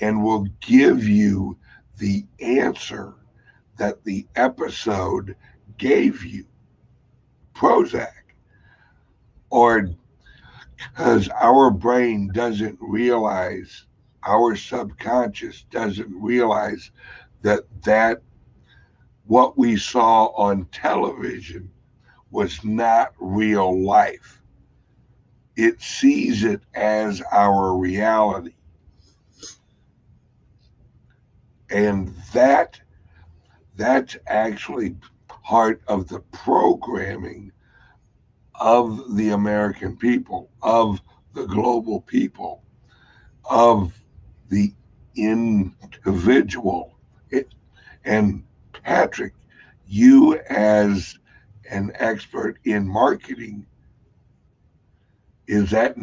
and 0.00 0.22
will 0.22 0.46
give 0.60 1.04
you 1.04 1.56
the 1.98 2.24
answer 2.40 3.14
that 3.76 4.04
the 4.04 4.26
episode 4.36 5.36
gave 5.78 6.24
you. 6.24 6.44
Prozac. 7.54 8.12
Or 9.50 9.90
because 10.76 11.28
our 11.40 11.70
brain 11.70 12.30
doesn't 12.32 12.78
realize, 12.80 13.86
our 14.26 14.56
subconscious 14.56 15.64
doesn't 15.70 16.12
realize 16.14 16.90
that 17.42 17.64
that 17.82 18.22
what 19.26 19.58
we 19.58 19.76
saw 19.76 20.26
on 20.28 20.64
television 20.66 21.70
was 22.30 22.64
not 22.64 23.12
real 23.18 23.84
life 23.84 24.40
it 25.60 25.82
sees 25.82 26.42
it 26.42 26.62
as 26.74 27.20
our 27.32 27.76
reality. 27.76 28.54
And 31.70 32.14
that 32.32 32.80
that's 33.76 34.16
actually 34.26 34.96
part 35.28 35.80
of 35.86 36.08
the 36.08 36.20
programming 36.32 37.52
of 38.56 39.16
the 39.16 39.30
American 39.30 39.96
people, 39.96 40.50
of 40.62 41.00
the 41.32 41.46
global 41.46 42.02
people, 42.02 42.62
of 43.48 43.92
the 44.50 44.74
individual. 45.16 46.94
It, 47.30 47.54
and 48.04 48.44
Patrick, 48.72 49.32
you 49.86 50.38
as 50.48 51.18
an 51.70 51.92
expert 51.94 52.58
in 52.64 52.86
marketing 52.86 53.66
is 55.46 55.70
that 55.70 55.96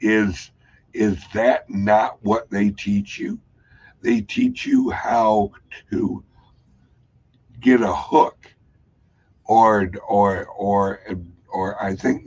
is 0.00 0.50
is 0.92 1.18
that 1.32 1.68
not 1.70 2.22
what 2.22 2.50
they 2.50 2.70
teach 2.70 3.18
you? 3.18 3.38
They 4.02 4.20
teach 4.20 4.66
you 4.66 4.90
how 4.90 5.52
to 5.90 6.24
get 7.60 7.80
a 7.80 7.94
hook, 7.94 8.52
or 9.44 9.90
or 10.08 10.46
or 10.46 11.00
or 11.48 11.82
I 11.82 11.94
think 11.94 12.24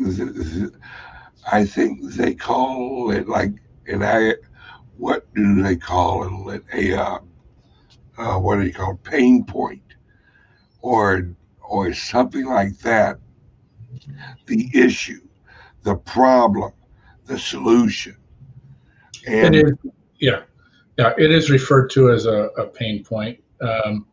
I 1.51 1.65
think 1.65 2.13
they 2.13 2.33
call 2.33 3.11
it 3.11 3.27
like 3.27 3.53
and 3.88 4.03
I 4.03 4.35
what 4.97 5.31
do 5.35 5.61
they 5.61 5.75
call 5.75 6.49
it 6.49 6.63
a 6.73 6.93
uh, 6.93 7.19
uh, 8.17 8.39
what 8.39 8.55
do 8.55 8.65
you 8.65 8.73
call 8.73 8.93
it? 8.93 9.03
pain 9.03 9.43
point 9.43 9.81
or 10.81 11.29
or 11.61 11.93
something 11.93 12.45
like 12.45 12.79
that. 12.79 13.19
The 14.47 14.69
issue 14.73 15.25
the 15.85 15.95
problem, 15.95 16.73
the 17.27 17.39
solution. 17.39 18.17
And 19.27 19.55
it 19.55 19.79
yeah, 20.19 20.41
yeah, 20.97 21.13
it 21.17 21.31
is 21.31 21.49
referred 21.49 21.89
to 21.91 22.12
as 22.12 22.25
a, 22.25 22.49
a 22.58 22.67
pain 22.67 23.03
point. 23.03 23.41
Um, 23.62 24.05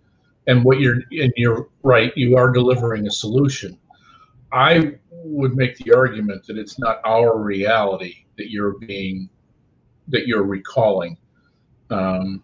and 0.47 0.65
what 0.65 0.81
you're 0.81 1.03
and 1.13 1.33
you're 1.37 1.69
right, 1.83 2.13
you 2.17 2.37
are 2.37 2.51
delivering 2.51 3.07
a 3.07 3.11
solution. 3.11 3.79
I 4.53 4.95
would 5.11 5.57
make 5.57 5.77
the 5.79 5.93
argument 5.93 6.47
that 6.47 6.59
it's 6.59 6.79
not 6.79 7.01
our 7.05 7.39
reality 7.39 8.25
that 8.37 8.51
you're 8.51 8.79
being 8.79 9.29
that 10.09 10.27
you're 10.27 10.43
recalling. 10.43 11.17
Um, 11.91 12.43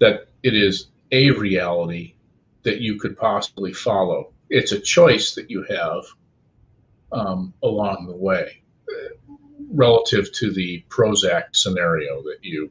that 0.00 0.28
it 0.42 0.54
is 0.54 0.88
a 1.12 1.30
reality 1.30 2.14
that 2.62 2.80
you 2.80 2.98
could 2.98 3.16
possibly 3.16 3.72
follow. 3.72 4.32
It's 4.50 4.72
a 4.72 4.80
choice 4.80 5.34
that 5.34 5.50
you 5.50 5.64
have 5.64 6.04
um, 7.12 7.54
along 7.62 8.06
the 8.06 8.16
way 8.16 8.62
relative 9.72 10.32
to 10.32 10.52
the 10.52 10.84
Prozac 10.88 11.44
scenario 11.52 12.22
that 12.22 12.38
you 12.42 12.70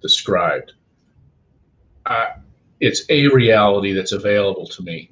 described. 0.00 0.72
It's 2.80 3.04
a 3.08 3.28
reality 3.28 3.92
that's 3.92 4.12
available 4.12 4.66
to 4.66 4.82
me 4.82 5.10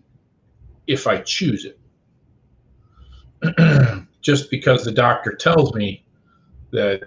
if 0.86 1.06
I 1.06 1.18
choose 1.18 1.66
it. 1.66 1.78
Just 4.20 4.50
because 4.50 4.84
the 4.84 4.92
doctor 4.92 5.34
tells 5.34 5.74
me 5.74 6.04
that, 6.70 7.02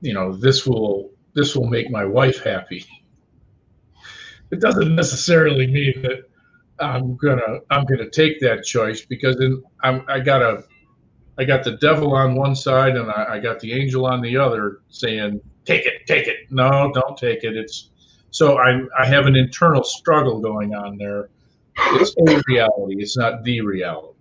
you 0.00 0.14
know, 0.14 0.32
this 0.32 0.66
will 0.66 1.10
this 1.34 1.54
will 1.54 1.68
make 1.68 1.90
my 1.90 2.04
wife 2.04 2.42
happy, 2.42 2.84
it 4.50 4.60
doesn't 4.60 4.94
necessarily 4.94 5.66
mean 5.66 6.02
that 6.02 6.28
I'm 6.80 7.16
gonna 7.16 7.60
I'm 7.70 7.84
gonna 7.84 8.08
take 8.08 8.40
that 8.40 8.64
choice 8.64 9.04
because 9.04 9.36
then 9.36 9.62
I'm 9.82 10.04
I 10.08 10.20
got 10.20 10.42
a 10.42 10.64
I 11.38 11.44
got 11.44 11.62
the 11.64 11.76
devil 11.76 12.14
on 12.14 12.34
one 12.34 12.54
side 12.54 12.96
and 12.96 13.10
I, 13.10 13.26
I 13.34 13.38
got 13.38 13.60
the 13.60 13.72
angel 13.72 14.06
on 14.06 14.20
the 14.20 14.36
other 14.36 14.80
saying 14.88 15.40
take 15.64 15.86
it, 15.86 16.06
take 16.06 16.26
it. 16.26 16.50
No, 16.50 16.90
don't 16.94 17.16
take 17.16 17.44
it. 17.44 17.56
It's 17.56 17.90
so 18.30 18.58
I 18.58 18.80
I 18.98 19.06
have 19.06 19.26
an 19.26 19.36
internal 19.36 19.84
struggle 19.84 20.40
going 20.40 20.74
on 20.74 20.96
there. 20.96 21.30
It's 21.94 22.14
a 22.28 22.42
reality. 22.46 22.96
It's 22.98 23.16
not 23.16 23.42
the 23.44 23.60
reality. 23.60 24.18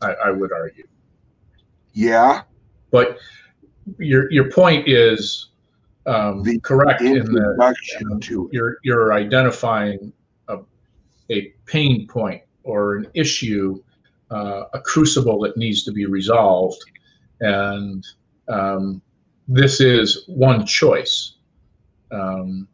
I, 0.00 0.12
I 0.12 0.30
would 0.30 0.52
argue. 0.52 0.86
Yeah. 1.92 2.42
But 2.90 3.18
your 3.98 4.30
your 4.32 4.50
point 4.50 4.88
is 4.88 5.50
um, 6.06 6.42
The 6.42 6.58
correct 6.60 7.00
in 7.00 7.14
that 7.14 7.24
Introduction 7.24 8.20
to 8.20 8.50
you're 8.52 8.78
you're 8.82 9.12
identifying 9.12 10.12
a, 10.48 10.58
a 11.30 11.52
pain 11.66 12.06
point 12.08 12.42
or 12.64 12.96
an 12.96 13.06
issue, 13.14 13.82
uh, 14.30 14.64
a 14.72 14.80
crucible 14.80 15.40
that 15.40 15.56
needs 15.56 15.84
to 15.84 15.92
be 15.92 16.06
resolved, 16.06 16.82
and 17.40 18.04
um, 18.48 19.00
this 19.48 19.80
is 19.80 20.24
one 20.26 20.66
choice. 20.66 21.34
Um, 22.10 22.68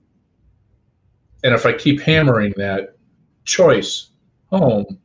and 1.44 1.54
if 1.54 1.66
I 1.66 1.72
keep 1.72 2.00
hammering 2.00 2.52
that 2.56 2.96
choice 3.44 4.10
home, 4.50 4.98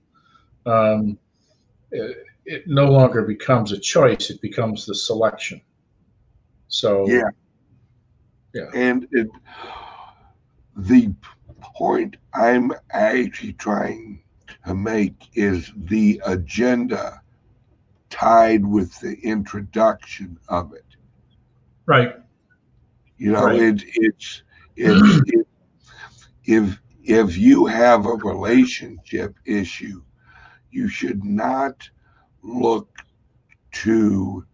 um, 0.66 1.18
it, 1.92 2.18
it 2.46 2.64
no 2.68 2.86
longer 2.86 3.22
becomes 3.22 3.72
a 3.72 3.80
choice; 3.80 4.30
it 4.30 4.42
becomes 4.42 4.86
the 4.86 4.96
selection. 4.96 5.62
So 6.68 7.08
Yeah. 7.08 7.30
Yeah. 8.54 8.70
And 8.74 9.08
it, 9.12 9.30
the 10.76 11.14
point 11.62 12.18
I'm 12.34 12.72
actually 12.92 13.54
trying 13.54 14.22
to 14.66 14.76
make 14.76 15.30
is 15.34 15.72
the 15.76 16.22
agenda 16.26 17.22
tied 18.10 18.66
with 18.66 19.00
the 19.00 19.20
introduction 19.22 20.38
of 20.50 20.74
it. 20.74 20.86
Right, 21.86 22.14
You 23.18 23.32
know, 23.32 23.46
Right. 23.46 23.56
it, 23.56 23.84
it's 23.96 24.44
it, 24.76 25.06
it, 25.26 25.48
if 26.46 26.82
if 27.04 27.38
you 27.38 27.66
have 27.68 28.06
a 28.06 28.16
relationship 28.16 29.36
issue, 29.46 30.04
you 30.72 30.88
should 30.88 31.24
not 31.24 31.90
look 32.42 32.90
to. 33.84 34.46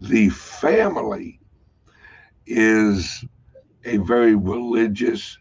the 0.00 0.28
family 0.30 1.38
is 2.46 3.24
a 3.84 3.96
very 3.98 4.34
religious 4.34 5.38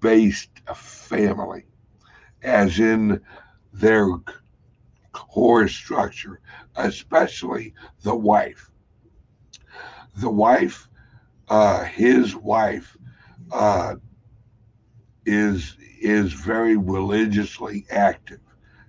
based 0.00 0.50
family, 0.74 1.64
as 2.42 2.78
in 2.78 3.20
their 3.72 4.08
core 5.12 5.68
structure, 5.68 6.40
especially 6.76 7.74
the 8.02 8.14
wife. 8.14 8.70
The 10.16 10.30
wife, 10.30 10.88
uh, 11.48 11.84
his 11.84 12.36
wife, 12.36 12.96
uh, 13.50 13.96
is 15.26 15.76
is 16.00 16.32
very 16.34 16.76
religiously 16.76 17.86
active. 17.90 18.40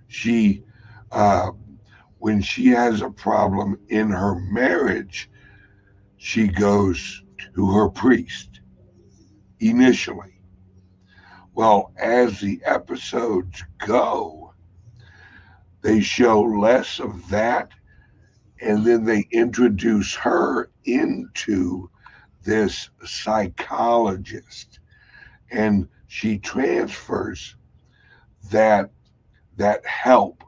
She, 0.06 0.62
uh, 1.10 1.52
when 2.18 2.42
she 2.42 2.68
has 2.68 3.00
a 3.00 3.08
problem 3.08 3.78
in 3.88 4.10
her 4.10 4.34
marriage, 4.34 5.30
she 6.26 6.48
goes 6.48 7.22
to 7.54 7.70
her 7.70 7.88
priest 7.88 8.58
initially. 9.60 10.40
Well, 11.54 11.92
as 11.96 12.40
the 12.40 12.60
episodes 12.64 13.62
go, 13.78 14.52
they 15.82 16.00
show 16.00 16.42
less 16.42 16.98
of 16.98 17.28
that, 17.28 17.70
and 18.60 18.84
then 18.84 19.04
they 19.04 19.28
introduce 19.30 20.16
her 20.16 20.68
into 20.84 21.88
this 22.42 22.90
psychologist, 23.04 24.80
and 25.52 25.88
she 26.08 26.40
transfers 26.40 27.54
that 28.50 28.90
that 29.56 29.86
help 29.86 30.42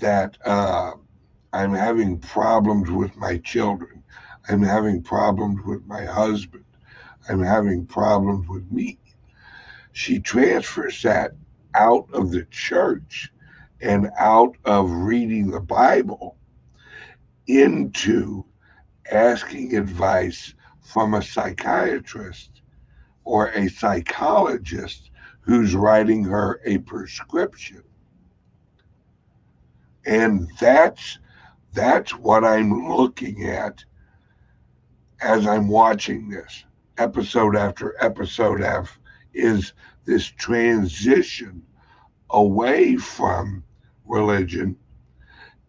that 0.00 0.36
uh, 0.44 0.94
I'm 1.52 1.74
having 1.74 2.18
problems 2.18 2.90
with 2.90 3.16
my 3.16 3.38
children. 3.38 4.02
I'm 4.48 4.62
having 4.62 5.02
problems 5.02 5.64
with 5.64 5.84
my 5.86 6.04
husband. 6.04 6.64
I'm 7.28 7.42
having 7.42 7.86
problems 7.86 8.48
with 8.48 8.70
me. 8.70 8.98
She 9.92 10.20
transfers 10.20 11.02
that 11.02 11.32
out 11.74 12.08
of 12.12 12.30
the 12.30 12.44
church 12.44 13.32
and 13.80 14.10
out 14.18 14.56
of 14.64 14.90
reading 14.90 15.50
the 15.50 15.60
Bible 15.60 16.36
into 17.46 18.44
asking 19.10 19.76
advice 19.76 20.54
from 20.80 21.14
a 21.14 21.22
psychiatrist 21.22 22.62
or 23.24 23.48
a 23.48 23.68
psychologist 23.68 25.10
who's 25.40 25.74
writing 25.74 26.24
her 26.24 26.60
a 26.64 26.78
prescription. 26.78 27.82
And 30.04 30.48
that's 30.60 31.18
that's 31.72 32.12
what 32.12 32.44
I'm 32.44 32.88
looking 32.88 33.44
at 33.44 33.84
as 35.20 35.46
I'm 35.46 35.68
watching 35.68 36.28
this 36.28 36.64
episode 36.98 37.56
after 37.56 37.94
episode 38.00 38.60
af 38.62 38.98
is 39.34 39.72
this 40.04 40.26
transition 40.26 41.62
away 42.30 42.96
from 42.96 43.62
religion 44.06 44.76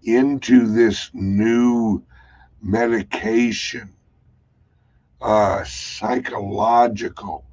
into 0.04 0.68
this 0.68 1.10
new 1.14 2.04
medication 2.62 3.94
uh, 5.22 5.64
psychological 5.64 7.46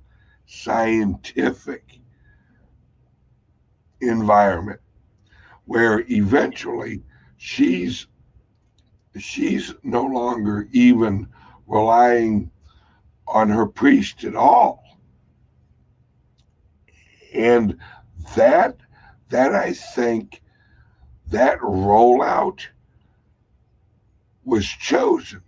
scientific 0.47 1.99
environment 4.01 4.81
where 5.65 6.05
eventually 6.11 7.03
she's 7.37 8.07
she's 9.19 9.75
no 9.83 10.05
longer 10.05 10.69
even 10.73 11.27
relying 11.67 12.51
on 13.27 13.49
her 13.49 13.67
priest 13.67 14.25
at 14.25 14.37
all. 14.37 14.85
And 17.35 17.79
that 18.37 18.77
that 19.31 19.55
i 19.55 19.73
think 19.73 20.41
that 21.29 21.59
rollout 21.61 22.61
was 24.45 24.67
chosen. 24.67 25.41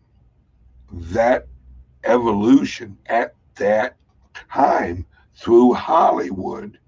That 0.90 1.46
evolution 2.04 2.98
at 3.06 3.34
that 3.56 3.96
time 4.34 5.06
through 5.34 5.74
hollywood 5.74 6.78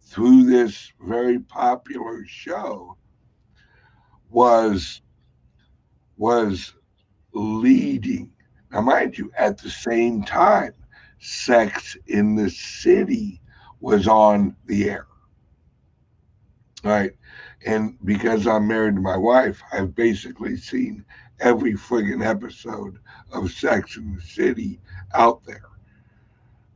through 0.00 0.44
this 0.44 0.92
very 1.00 1.38
popular 1.38 2.24
show 2.26 2.96
was 4.30 5.02
was 6.16 6.74
leading 7.32 8.30
now 8.74 8.80
mind 8.80 9.16
you 9.16 9.30
at 9.38 9.56
the 9.56 9.70
same 9.70 10.24
time 10.24 10.74
sex 11.20 11.96
in 12.08 12.34
the 12.34 12.50
city 12.50 13.40
was 13.80 14.06
on 14.06 14.54
the 14.66 14.90
air. 14.90 15.06
Right? 16.82 17.12
And 17.64 17.96
because 18.04 18.46
i'm 18.46 18.66
married 18.68 18.96
to 18.96 19.00
my 19.00 19.16
wife 19.16 19.62
i've 19.72 19.94
basically 19.94 20.56
seen 20.56 21.04
every 21.40 21.74
friggin 21.74 22.24
episode 22.24 22.98
of 23.32 23.50
sex 23.50 23.96
in 23.96 24.14
the 24.14 24.20
city 24.20 24.80
out 25.14 25.44
there. 25.44 25.68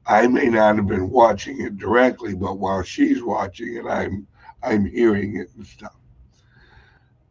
I 0.07 0.27
may 0.27 0.47
not 0.47 0.77
have 0.77 0.87
been 0.87 1.11
watching 1.11 1.61
it 1.61 1.77
directly, 1.77 2.35
but 2.35 2.59
while 2.59 2.83
she's 2.83 3.23
watching 3.23 3.77
it, 3.77 3.85
I'm 3.87 4.27
I'm 4.63 4.87
hearing 4.87 5.37
it 5.37 5.51
and 5.57 5.67
stuff. 5.67 5.97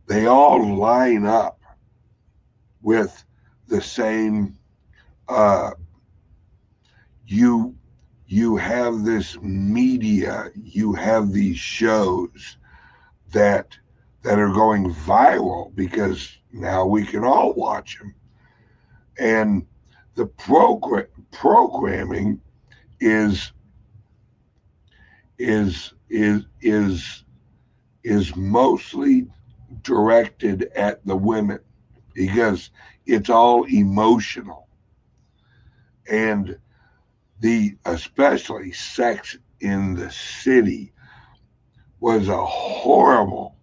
They 0.05 0.27
all 0.27 0.77
line 0.77 1.25
up 1.25 1.59
with 2.81 3.25
the 3.67 3.81
same 3.81 4.57
uh, 5.27 5.71
you 7.25 7.75
you 8.27 8.57
have 8.57 9.05
this 9.05 9.37
media, 9.41 10.49
you 10.55 10.93
have 10.93 11.31
these 11.31 11.57
shows 11.57 12.57
that 13.31 13.77
that 14.23 14.39
are 14.39 14.51
going 14.51 14.93
viral 14.93 15.73
because 15.75 16.37
now 16.51 16.85
we 16.85 17.05
can 17.05 17.23
all 17.23 17.53
watch 17.53 17.99
them. 17.99 18.13
And 19.19 19.65
the 20.15 20.25
program 20.25 21.07
programming 21.31 22.41
is 22.99 23.53
is 25.37 25.93
is 26.09 26.43
is 26.61 27.23
is 28.03 28.35
mostly 28.35 29.27
directed 29.83 30.63
at 30.75 31.05
the 31.05 31.15
women 31.15 31.59
because 32.17 32.71
it's 33.05 33.29
all 33.29 33.63
emotional 33.65 34.67
and 36.09 36.57
the 37.41 37.77
especially 37.85 38.71
sex 38.71 39.37
in 39.59 39.93
the 39.93 40.09
city 40.09 40.91
was 41.99 42.27
a 42.27 42.45
horrible 42.45 43.55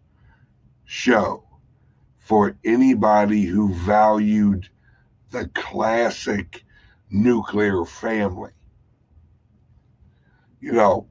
show 0.84 1.42
for 2.20 2.57
anybody 2.64 3.42
who 3.42 3.74
valued 3.74 4.68
the 5.32 5.48
classic 5.48 6.62
nuclear 7.11 7.84
family. 7.84 8.52
You 10.61 10.72
know, 10.72 11.09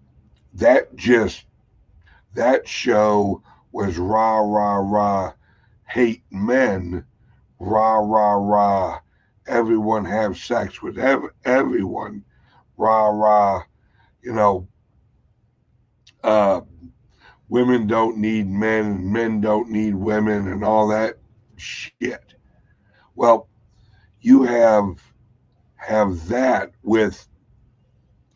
that 0.53 0.95
just, 0.95 1.43
that 2.35 2.65
show 2.69 3.43
was 3.73 3.97
rah, 3.97 4.39
rah, 4.39 4.77
rah, 4.77 5.33
hate 5.89 6.23
men, 6.31 7.05
rah, 7.65 7.97
rah, 7.97 8.33
rah, 8.35 8.99
everyone 9.47 10.05
have 10.05 10.37
sex 10.37 10.81
with 10.81 10.97
ev- 10.99 11.31
everyone, 11.45 12.23
rah, 12.77 13.07
rah, 13.07 13.63
you 14.21 14.33
know, 14.33 14.67
uh, 16.23 16.61
women 17.49 17.87
don't 17.87 18.17
need 18.17 18.47
men 18.49 19.11
men 19.11 19.41
don't 19.41 19.69
need 19.69 19.95
women 19.95 20.47
and 20.47 20.63
all 20.63 20.87
that 20.87 21.15
shit. 21.57 22.35
Well, 23.15 23.47
you 24.21 24.43
have 24.43 25.03
have 25.77 26.27
that 26.29 26.71
with 26.83 27.27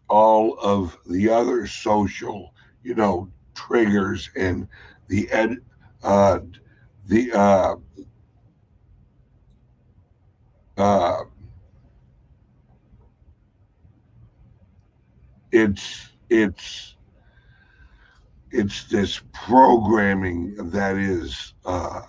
all 0.10 0.58
of 0.60 0.98
the 1.06 1.30
other 1.30 1.68
social, 1.68 2.54
you 2.84 2.96
know, 2.96 3.30
triggers 3.56 4.30
and 4.36 4.68
the 5.08 5.30
ed, 5.32 5.58
uh, 6.04 6.40
the 7.08 7.32
uh, 7.34 7.76
uh, 10.78 11.24
it's 15.52 16.10
it's 16.30 16.96
it's 18.52 18.84
this 18.86 19.22
programming 19.34 20.56
that 20.72 20.98
is 20.98 21.54
uh, 21.66 22.02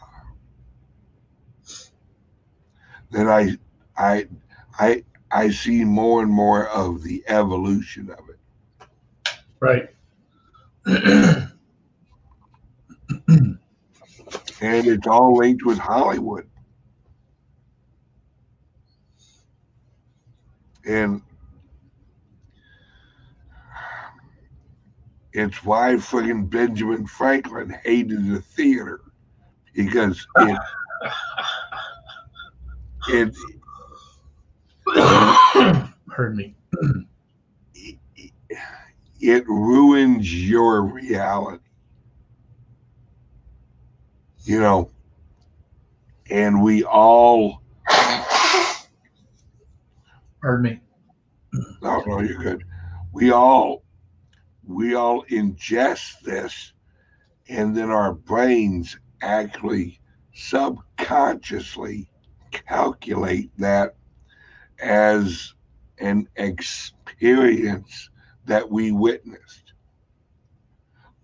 that 3.11 3.27
I 3.27 3.57
I 3.97 4.29
I 4.79 5.05
I 5.31 5.51
see 5.51 5.85
more 5.85 6.23
and 6.23 6.31
more 6.31 6.69
of 6.69 7.03
the 7.03 7.25
evolution 7.27 8.11
of 8.11 8.29
it. 8.29 8.39
Right. 9.61 9.89
and 14.61 14.87
it's 14.87 15.07
all 15.07 15.37
linked 15.37 15.65
with 15.65 15.79
Hollywood. 15.79 16.49
And 20.89 21.21
it's 25.35 25.63
why 25.63 25.95
friggin' 25.95 26.49
Benjamin 26.49 27.07
Franklin 27.07 27.77
hated 27.85 28.27
the 28.27 28.41
theater 28.41 29.01
because 29.75 30.27
it 30.39 30.59
it 33.09 33.35
Pardon 36.09 36.37
me. 36.37 36.55
it 39.21 39.47
ruins 39.47 40.49
your 40.49 40.83
reality. 40.83 41.63
You 44.45 44.61
know, 44.61 44.91
and 46.31 46.63
we 46.63 46.83
all 46.85 47.61
Pardon 50.41 50.63
me. 50.63 50.81
no, 51.83 52.03
no, 52.07 52.21
you're 52.21 52.43
good. 52.43 52.65
We 53.13 53.31
all 53.31 53.83
we 54.65 54.95
all 54.95 55.25
ingest 55.25 56.21
this 56.21 56.73
and 57.49 57.77
then 57.77 57.91
our 57.91 58.13
brains 58.13 58.99
actually 59.23 60.01
subconsciously 60.35 62.11
calculate 62.51 63.51
that 63.59 63.97
as 64.81 65.55
an 65.99 66.29
experience 66.37 68.11
that 68.45 68.71
we 68.71 68.93
witnessed. 68.93 69.73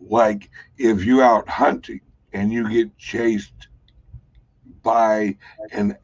Like 0.00 0.50
if 0.78 1.04
you're 1.04 1.22
out 1.22 1.48
hunting 1.48 2.00
and 2.32 2.52
you 2.52 2.68
get 2.68 2.96
chased 2.98 3.68
by 4.82 5.36
an 5.72 5.96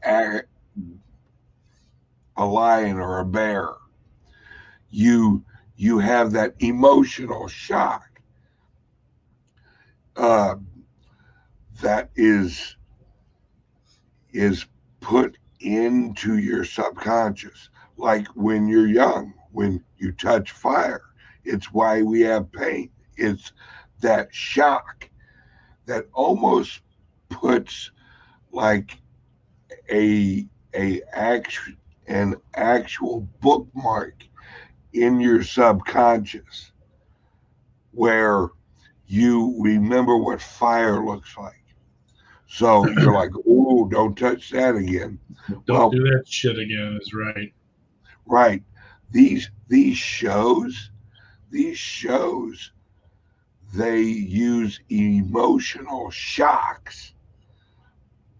a, 2.37 2.45
lion 2.45 2.97
or 2.97 3.19
a 3.19 3.25
bear, 3.25 3.69
you 4.89 5.43
you 5.75 5.99
have 5.99 6.31
that 6.31 6.53
emotional 6.59 7.47
shock. 7.47 8.21
Uh, 10.15 10.55
that 11.81 12.09
is 12.15 12.75
is 14.33 14.65
put 14.99 15.37
into 15.59 16.37
your 16.37 16.63
subconscious. 16.63 17.69
Like 17.97 18.27
when 18.29 18.67
you're 18.67 18.87
young 18.87 19.33
when 19.51 19.83
you 19.97 20.11
touch 20.13 20.51
fire 20.51 21.01
it's 21.43 21.71
why 21.73 22.01
we 22.01 22.21
have 22.21 22.51
pain. 22.51 22.89
It's 23.17 23.51
that 24.01 24.33
shock 24.33 25.09
that 25.85 26.07
almost 26.13 26.81
puts 27.29 27.91
like 28.51 28.97
a 29.91 30.45
a 30.75 31.01
act 31.13 31.59
an 32.07 32.35
actual 32.55 33.21
bookmark 33.41 34.15
in 34.93 35.19
your 35.19 35.43
subconscious 35.43 36.71
where 37.91 38.49
you 39.07 39.55
remember 39.59 40.17
what 40.17 40.41
fire 40.41 41.03
looks 41.05 41.37
like. 41.37 41.63
So 42.47 42.87
you're 42.99 43.13
like, 43.13 43.31
oh, 43.47 43.87
don't 43.87 44.17
touch 44.17 44.49
that 44.51 44.75
again. 44.75 45.19
Don't 45.49 45.67
Well- 45.67 45.89
do 45.89 46.03
that 46.03 46.27
shit 46.27 46.57
again. 46.57 46.97
Is 47.01 47.13
right. 47.13 47.53
Right. 48.25 48.63
These 49.11 49.49
these 49.67 49.97
shows, 49.97 50.91
these 51.49 51.77
shows, 51.77 52.71
they 53.73 54.01
use 54.01 54.79
emotional 54.89 56.09
shocks 56.11 57.13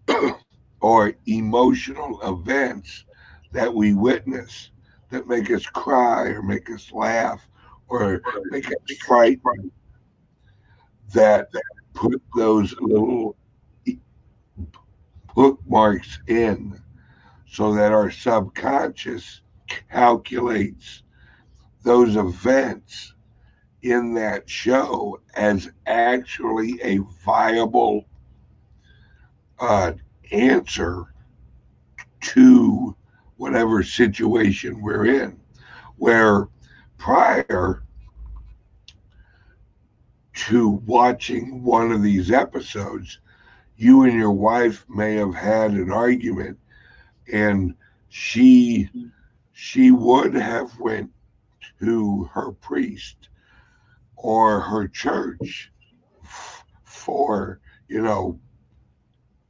or 0.80 1.14
emotional 1.26 2.20
events 2.22 3.04
that 3.52 3.72
we 3.72 3.94
witness 3.94 4.70
that 5.10 5.28
make 5.28 5.50
us 5.50 5.66
cry 5.66 6.28
or 6.28 6.42
make 6.42 6.70
us 6.70 6.90
laugh 6.92 7.46
or 7.88 8.22
make 8.50 8.66
us 8.66 8.96
frightened 9.06 9.70
that 11.12 11.48
put 11.92 12.22
those 12.36 12.74
little 12.80 13.36
bookmarks 15.34 16.18
in 16.26 16.80
so 17.46 17.74
that 17.74 17.92
our 17.92 18.10
subconscious 18.10 19.42
calculates 19.90 21.02
those 21.82 22.16
events 22.16 23.14
in 23.82 24.14
that 24.14 24.48
show 24.48 25.20
as 25.34 25.70
actually 25.86 26.80
a 26.82 26.98
viable 27.24 28.06
uh, 29.58 29.92
answer 30.30 31.12
to 32.20 32.96
whatever 33.42 33.82
situation 33.82 34.80
we're 34.80 35.04
in. 35.04 35.36
Where 35.96 36.46
prior 36.96 37.82
to 40.34 40.68
watching 40.86 41.64
one 41.64 41.90
of 41.90 42.02
these 42.02 42.30
episodes, 42.30 43.18
you 43.76 44.04
and 44.04 44.12
your 44.12 44.30
wife 44.30 44.86
may 44.88 45.16
have 45.16 45.34
had 45.34 45.72
an 45.72 45.90
argument 45.90 46.56
and 47.32 47.74
she 48.10 48.88
she 49.52 49.90
would 49.90 50.34
have 50.34 50.78
went 50.78 51.10
to 51.80 52.30
her 52.32 52.52
priest 52.52 53.28
or 54.14 54.60
her 54.60 54.86
church 54.86 55.72
for 56.84 57.58
you 57.88 58.02
know 58.02 58.38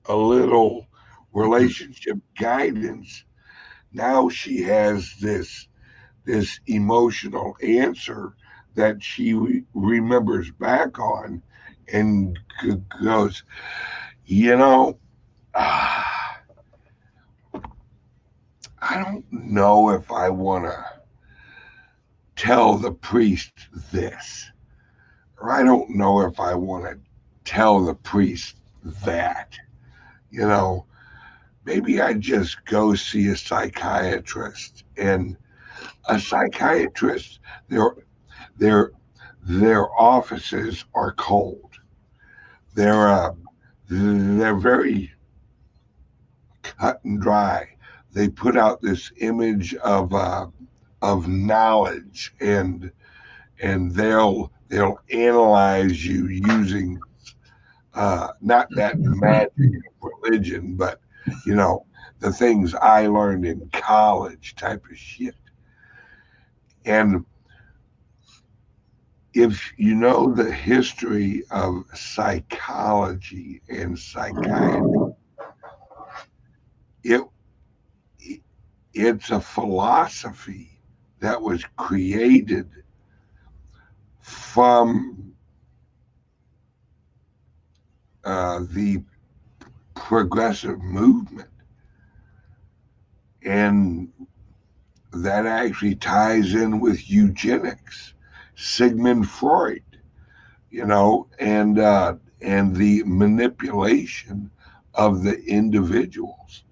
a 0.07 0.17
little 0.17 0.87
relationship 1.35 2.17
guidance 2.39 3.25
now 3.93 4.29
she 4.29 4.63
has 4.63 5.15
this 5.21 5.69
this 6.25 6.61
emotional 6.67 7.57
answer 7.63 8.35
that 8.75 9.03
she 9.03 9.35
re- 9.35 9.65
remembers 9.75 10.51
back 10.53 10.99
on 10.99 11.43
and 11.93 12.39
g- 12.63 12.77
goes, 13.03 13.43
you 14.25 14.57
know, 14.57 14.99
ah, 15.55 16.41
I 18.81 19.03
don't 19.03 19.25
know 19.33 19.91
if 19.91 20.11
I 20.13 20.29
want 20.31 20.65
to 20.65 20.85
tell 22.37 22.77
the 22.77 22.93
priest 22.93 23.55
this, 23.93 24.51
or 25.41 25.51
I 25.51 25.63
don't 25.63 25.91
know 25.91 26.21
if 26.23 26.41
I 26.41 26.55
want 26.55 26.85
to 26.85 26.99
tell 27.45 27.85
the 27.85 27.95
priest 27.95 28.57
that. 29.05 29.59
You 30.31 30.47
know, 30.47 30.87
maybe 31.65 32.01
I 32.01 32.15
just 32.15 32.65
go 32.67 32.95
see 32.95 33.29
a 33.29 33.37
psychiatrist 33.37 34.85
and 34.97 35.37
a 36.09 36.19
psychiatrist 36.19 37.41
their 37.69 37.95
their 38.57 38.93
their 39.45 39.91
offices 40.01 40.85
are 40.95 41.13
cold. 41.13 41.71
They're 42.75 43.09
uh, 43.09 43.33
they're 43.89 44.57
very 44.57 45.13
cut 46.63 47.01
and 47.05 47.21
dry. 47.21 47.69
They 48.13 48.29
put 48.29 48.57
out 48.57 48.83
this 48.83 49.11
image 49.19 49.75
of 49.77 50.15
uh, 50.15 50.47
of 51.01 51.29
knowledge 51.29 52.35
and 52.41 52.91
and 53.61 53.93
they'll 53.93 54.53
they'll 54.69 55.01
analyze 55.11 56.05
you 56.05 56.29
using 56.29 57.01
uh, 57.95 58.29
not 58.41 58.69
that 58.75 58.99
magic 58.99 59.53
of 59.59 60.11
religion, 60.23 60.77
but 60.77 61.01
you 61.45 61.55
know 61.55 61.87
the 62.21 62.33
things 62.33 62.75
I 62.75 63.07
learned 63.09 63.45
in 63.45 63.69
college 63.73 64.55
type 64.55 64.85
of 64.91 64.97
shit. 64.97 65.35
And 66.85 67.25
if 69.35 69.73
you 69.77 69.95
know 69.95 70.33
the 70.33 70.51
history 70.53 71.43
of 71.51 71.85
psychology 71.95 73.63
and 73.69 73.99
psychiatry, 73.99 75.15
it 77.03 77.23
it's 78.95 79.31
a 79.31 79.41
philosophy 79.41 80.79
that 81.21 81.41
was 81.41 81.65
created 81.77 82.69
from 84.21 85.35
uh, 88.25 88.61
the 88.71 89.03
progressive 90.03 90.83
movement. 90.83 91.49
And 93.45 94.13
that 95.13 95.47
actually 95.47 95.95
ties 95.95 96.55
in 96.55 96.81
with 96.81 97.09
eugenics, 97.09 98.15
Sigmund 98.57 99.29
Freud, 99.31 99.85
you 100.71 100.85
know, 100.85 101.29
and 101.39 101.79
uh, 101.79 102.17
and 102.41 102.75
the 102.75 103.05
manipulation 103.07 104.51
of 104.95 105.23
the 105.23 105.41
individuals. 105.45 106.65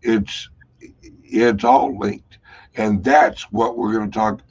It's 0.00 0.48
it's 1.24 1.64
all 1.64 1.98
linked, 1.98 2.38
and 2.76 3.02
that's 3.02 3.42
what 3.52 3.76
we're 3.76 3.92
going 3.92 4.10
to 4.10 4.18
talk, 4.18 4.42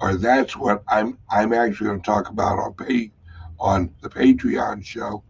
or 0.00 0.16
that's 0.16 0.56
what 0.56 0.82
I'm 0.88 1.16
I'm 1.30 1.52
actually 1.52 1.86
going 1.88 2.00
to 2.00 2.06
talk 2.06 2.28
about 2.28 2.58
on 2.58 2.74
pay 2.74 3.12
on 3.58 3.94
the 4.00 4.10
Patreon 4.10 4.84
show. 4.84 5.22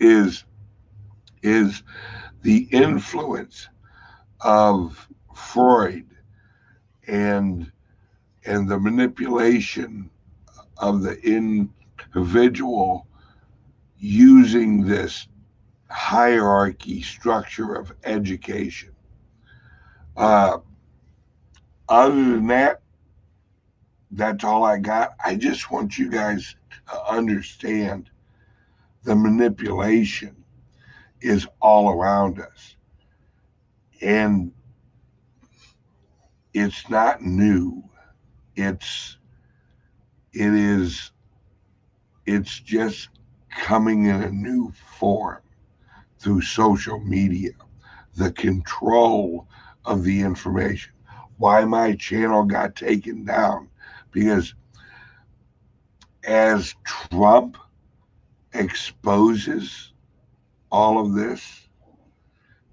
Is 0.00 0.44
is 1.44 1.82
the 2.42 2.66
influence 2.72 3.68
of 4.40 5.08
Freud 5.34 6.06
and 7.06 7.70
and 8.46 8.68
the 8.68 8.78
manipulation 8.78 10.10
of 10.78 11.02
the 11.02 11.18
individual 11.22 13.06
using 13.98 14.84
this 14.84 15.28
hierarchy 15.88 17.00
structure 17.00 17.74
of 17.74 17.92
education. 18.04 18.90
Uh, 20.16 20.58
other 21.88 22.14
than 22.14 22.46
that, 22.48 22.82
that's 24.10 24.44
all 24.44 24.64
I 24.64 24.78
got. 24.78 25.14
I 25.24 25.36
just 25.36 25.70
want 25.70 25.98
you 25.98 26.10
guys 26.10 26.56
to 26.90 27.04
understand 27.12 28.10
the 29.04 29.14
manipulation 29.14 30.43
is 31.24 31.46
all 31.60 31.90
around 31.90 32.38
us. 32.38 32.76
And 34.02 34.52
it's 36.52 36.88
not 36.90 37.22
new. 37.22 37.82
It's 38.56 39.16
it 40.34 40.52
is 40.52 41.12
it's 42.26 42.60
just 42.60 43.08
coming 43.50 44.04
in 44.04 44.22
a 44.22 44.30
new 44.30 44.72
form 44.98 45.40
through 46.18 46.42
social 46.42 47.00
media, 47.00 47.52
the 48.16 48.30
control 48.32 49.48
of 49.86 50.04
the 50.04 50.20
information. 50.20 50.92
Why 51.38 51.64
my 51.64 51.96
channel 51.96 52.44
got 52.44 52.76
taken 52.76 53.24
down 53.24 53.70
because 54.12 54.54
as 56.24 56.74
Trump 56.84 57.56
exposes 58.52 59.93
all 60.74 60.98
of 60.98 61.14
this 61.14 61.68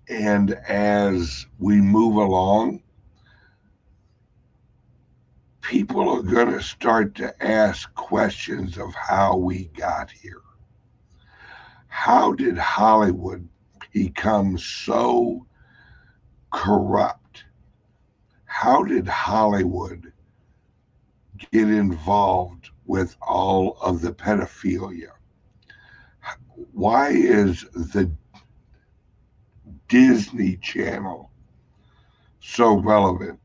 and 0.09 0.53
as 0.67 1.45
we 1.59 1.75
move 1.75 2.15
along 2.15 2.81
people 5.61 6.09
are 6.09 6.23
going 6.23 6.51
to 6.51 6.63
start 6.63 7.13
to 7.13 7.45
ask 7.45 7.93
questions 7.93 8.79
of 8.79 8.91
how 8.95 9.37
we 9.37 9.65
got 9.77 10.09
here. 10.09 10.41
How 11.89 12.33
did 12.33 12.57
Hollywood 12.57 13.47
become 13.93 14.57
so 14.57 15.45
corrupt? 16.51 17.43
How 18.45 18.83
did 18.83 19.07
Hollywood 19.07 20.11
get 21.51 21.69
involved 21.69 22.71
with 22.87 23.15
all 23.21 23.77
of 23.79 24.01
the 24.01 24.11
pedophilia? 24.11 25.11
Why 26.73 27.09
is 27.09 27.61
the 27.73 28.11
Disney 29.87 30.57
Channel 30.57 31.31
so 32.39 32.75
relevant? 32.75 33.39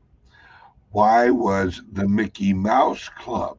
why 0.97 1.29
was 1.29 1.81
the 1.91 2.07
Mickey 2.07 2.53
Mouse 2.53 3.09
Club 3.09 3.57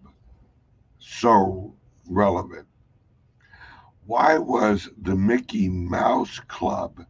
so 0.99 1.73
relevant? 2.09 2.67
Why 4.07 4.39
was 4.39 4.89
the 5.03 5.15
Mickey 5.15 5.69
Mouse 5.69 6.41
Club 6.49 7.05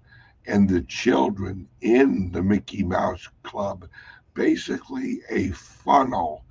and 0.47 0.69
the 0.69 0.83
children 0.83 1.69
in 1.81 2.31
the 2.33 2.43
Mickey 2.43 2.83
Mouse 2.83 3.29
Club 3.43 3.89
basically 4.35 5.23
a 5.31 5.49
funnel 5.53 6.45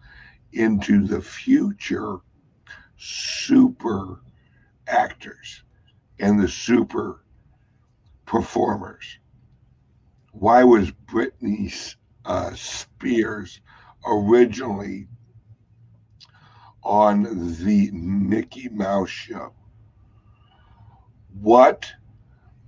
into 0.53 1.05
the 1.05 1.21
future 1.21 2.17
super 2.97 4.21
actors 4.87 5.61
and 6.19 6.39
the 6.39 6.47
super 6.47 7.23
performers? 8.25 9.19
Why 10.31 10.63
was 10.63 10.91
Britney 10.91 11.95
uh, 12.25 12.53
Spears 12.53 13.61
originally 14.05 15.07
on 16.87 17.23
the 17.63 17.91
Mickey 17.91 18.69
Mouse 18.69 19.09
show. 19.09 19.53
What 21.33 21.91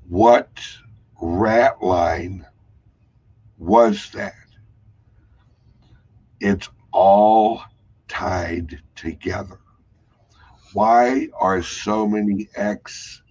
what 0.07 0.49
rat 1.21 1.81
line 1.81 2.45
was 3.57 4.09
that? 4.11 4.33
It's 6.41 6.69
all 6.91 7.61
tied 8.07 8.81
together. 8.95 9.59
Why 10.73 11.29
are 11.39 11.63
so 11.63 12.05
many 12.05 12.49
ex 12.55 13.21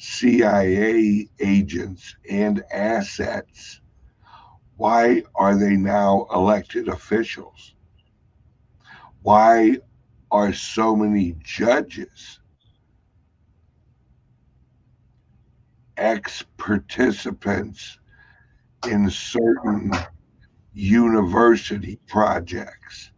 CIA 0.00 1.28
agents 1.40 2.16
and 2.30 2.62
assets 2.72 3.82
why 4.80 5.22
are 5.34 5.58
they 5.58 5.76
now 5.76 6.26
elected 6.32 6.88
officials? 6.88 7.74
Why 9.20 9.76
are 10.30 10.54
so 10.54 10.96
many 10.96 11.36
judges 11.44 12.40
ex 15.98 16.46
participants 16.56 17.98
in 18.88 19.10
certain 19.10 19.92
university 20.72 22.00
projects? 22.06 23.10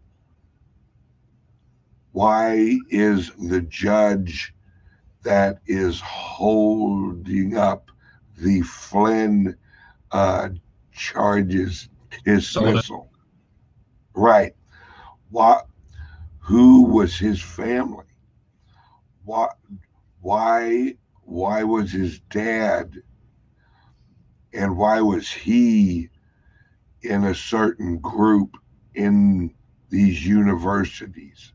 Why 2.10 2.76
is 2.90 3.30
the 3.38 3.60
judge 3.60 4.52
that 5.22 5.58
is 5.66 6.00
holding 6.00 7.56
up 7.56 7.90
the 8.36 8.62
Flynn 8.62 9.56
uh, 10.10 10.48
charges 10.92 11.88
dismissal. 12.24 13.10
Right. 14.14 14.54
What? 15.30 15.66
Who 16.40 16.84
was 16.84 17.16
his 17.16 17.40
family? 17.40 18.06
What? 19.24 19.56
Why? 20.20 20.96
Why 21.22 21.62
was 21.62 21.92
his 21.92 22.18
dad? 22.30 23.02
And 24.52 24.76
why 24.76 25.00
was 25.00 25.30
he 25.30 26.10
in 27.00 27.24
a 27.24 27.34
certain 27.34 27.98
group 27.98 28.56
in 28.94 29.54
these 29.88 30.26
universities? 30.26 31.51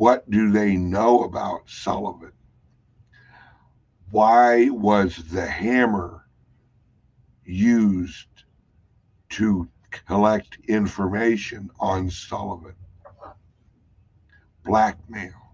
What 0.00 0.30
do 0.30 0.50
they 0.50 0.76
know 0.78 1.24
about 1.24 1.68
Sullivan? 1.68 2.32
Why 4.10 4.70
was 4.70 5.16
the 5.30 5.46
hammer 5.46 6.24
used 7.44 8.44
to 9.32 9.68
collect 9.90 10.56
information 10.66 11.68
on 11.78 12.08
Sullivan? 12.08 12.76
Blackmail. 14.64 15.52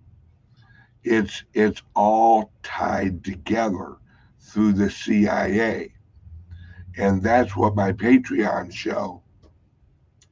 It's 1.03 1.43
it's 1.53 1.83
all 1.97 2.53
tied 2.63 3.25
together 3.25 3.97
through 4.39 4.75
the 4.75 4.91
CIA. 4.91 5.93
And 6.97 7.21
that's 7.21 7.57
what 7.57 7.75
my 7.75 7.91
Patreon 7.91 8.73
show 8.73 9.25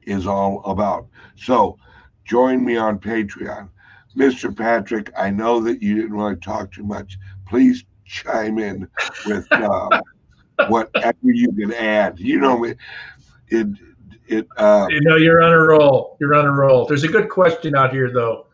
is 0.03 0.25
all 0.25 0.63
about. 0.63 1.07
So 1.35 1.77
join 2.23 2.63
me 2.63 2.77
on 2.77 2.99
Patreon. 2.99 3.71
Mr. 4.15 4.55
Patrick, 4.55 5.11
I 5.17 5.29
know 5.29 5.59
that 5.61 5.81
you 5.81 5.95
didn't 5.95 6.15
want 6.15 6.41
to 6.41 6.45
talk 6.45 6.71
too 6.71 6.83
much. 6.83 7.17
Please 7.47 7.83
chime 8.05 8.59
in 8.59 8.87
with 9.25 9.45
uh, 9.51 10.01
whatever 10.69 11.17
you 11.23 11.51
can 11.51 11.73
add. 11.73 12.19
You 12.19 12.39
know, 12.39 12.63
it, 12.63 12.77
it, 13.49 13.67
it 14.27 14.47
uh, 14.57 14.87
you 14.89 15.01
know, 15.01 15.17
you're 15.17 15.41
on 15.41 15.51
a 15.51 15.59
roll. 15.59 16.17
You're 16.19 16.35
on 16.35 16.45
a 16.45 16.51
roll. 16.51 16.85
There's 16.85 17.03
a 17.03 17.09
good 17.09 17.29
question 17.29 17.75
out 17.75 17.91
here, 17.91 18.11
though. 18.11 18.47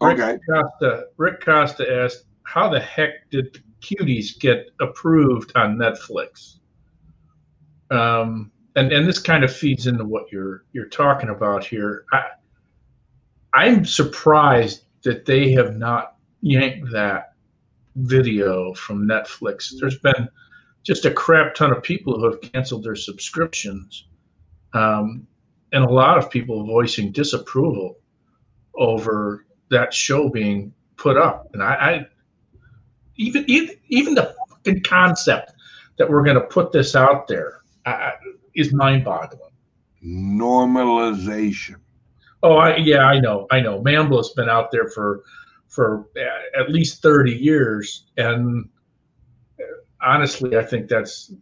Rick 0.00 0.20
okay. 0.20 0.38
Costa, 0.48 1.04
Rick 1.16 1.40
Costa 1.44 1.90
asked, 1.90 2.24
"How 2.44 2.68
the 2.68 2.80
heck 2.80 3.30
did 3.30 3.62
Cuties 3.80 4.38
get 4.38 4.70
approved 4.80 5.52
on 5.56 5.76
Netflix?" 5.76 6.58
Um, 7.90 8.50
and 8.76 8.92
and 8.92 9.06
this 9.08 9.18
kind 9.18 9.44
of 9.44 9.54
feeds 9.54 9.86
into 9.86 10.04
what 10.04 10.30
you're 10.30 10.64
you're 10.72 10.88
talking 10.88 11.30
about 11.30 11.64
here. 11.64 12.04
I, 12.12 12.22
I'm 13.54 13.84
surprised 13.84 14.84
that 15.04 15.26
they 15.26 15.52
have 15.52 15.76
not 15.76 16.16
yanked 16.40 16.90
that 16.92 17.34
video 17.96 18.74
from 18.74 19.06
Netflix. 19.06 19.72
There's 19.80 19.98
been 19.98 20.28
just 20.82 21.04
a 21.04 21.10
crap 21.10 21.54
ton 21.54 21.70
of 21.70 21.82
people 21.82 22.18
who 22.18 22.26
have 22.30 22.40
canceled 22.40 22.82
their 22.82 22.96
subscriptions, 22.96 24.06
um, 24.72 25.26
and 25.72 25.84
a 25.84 25.90
lot 25.90 26.18
of 26.18 26.30
people 26.30 26.66
voicing 26.66 27.12
disapproval 27.12 27.96
over 28.74 29.46
that 29.70 29.94
show 29.94 30.28
being 30.28 30.72
put 30.96 31.16
up. 31.16 31.48
And 31.54 31.62
I, 31.62 31.74
I 31.74 32.06
even, 33.16 33.44
even 33.88 34.14
the 34.14 34.34
fucking 34.50 34.82
concept 34.82 35.52
that 35.98 36.10
we're 36.10 36.24
going 36.24 36.36
to 36.36 36.46
put 36.46 36.72
this 36.72 36.96
out 36.96 37.28
there 37.28 37.60
I, 37.86 38.12
is 38.54 38.72
mind-boggling. 38.72 39.52
Normalization. 40.04 41.76
Oh, 42.44 42.56
I, 42.56 42.76
yeah, 42.76 43.06
I 43.06 43.18
know, 43.20 43.46
I 43.50 43.60
know. 43.60 43.80
NAMBLA's 43.80 44.34
been 44.34 44.50
out 44.50 44.70
there 44.70 44.88
for 44.88 45.22
for 45.66 46.06
at 46.54 46.70
least 46.70 47.00
thirty 47.00 47.32
years, 47.32 48.04
and 48.18 48.68
honestly, 50.02 50.58
I 50.58 50.62
think 50.62 50.88
that's 50.88 51.32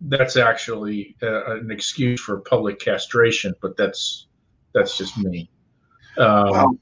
that's 0.00 0.36
actually 0.36 1.14
uh, 1.22 1.58
an 1.58 1.70
excuse 1.70 2.20
for 2.20 2.40
public 2.40 2.80
castration, 2.80 3.54
but 3.62 3.76
that's 3.76 4.26
that's 4.74 4.98
just 4.98 5.16
me. 5.18 5.48
Um, 6.18 6.50
well, 6.50 6.78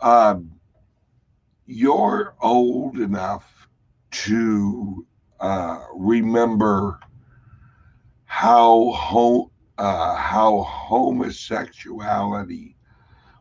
um, 0.00 0.50
you're 1.64 2.34
old 2.42 2.98
enough 2.98 3.68
to 4.10 5.06
uh, 5.40 5.82
remember 5.94 7.00
how 8.26 8.90
ho- 8.92 9.50
uh, 9.78 10.14
how 10.14 10.62
homosexuality 10.62 12.76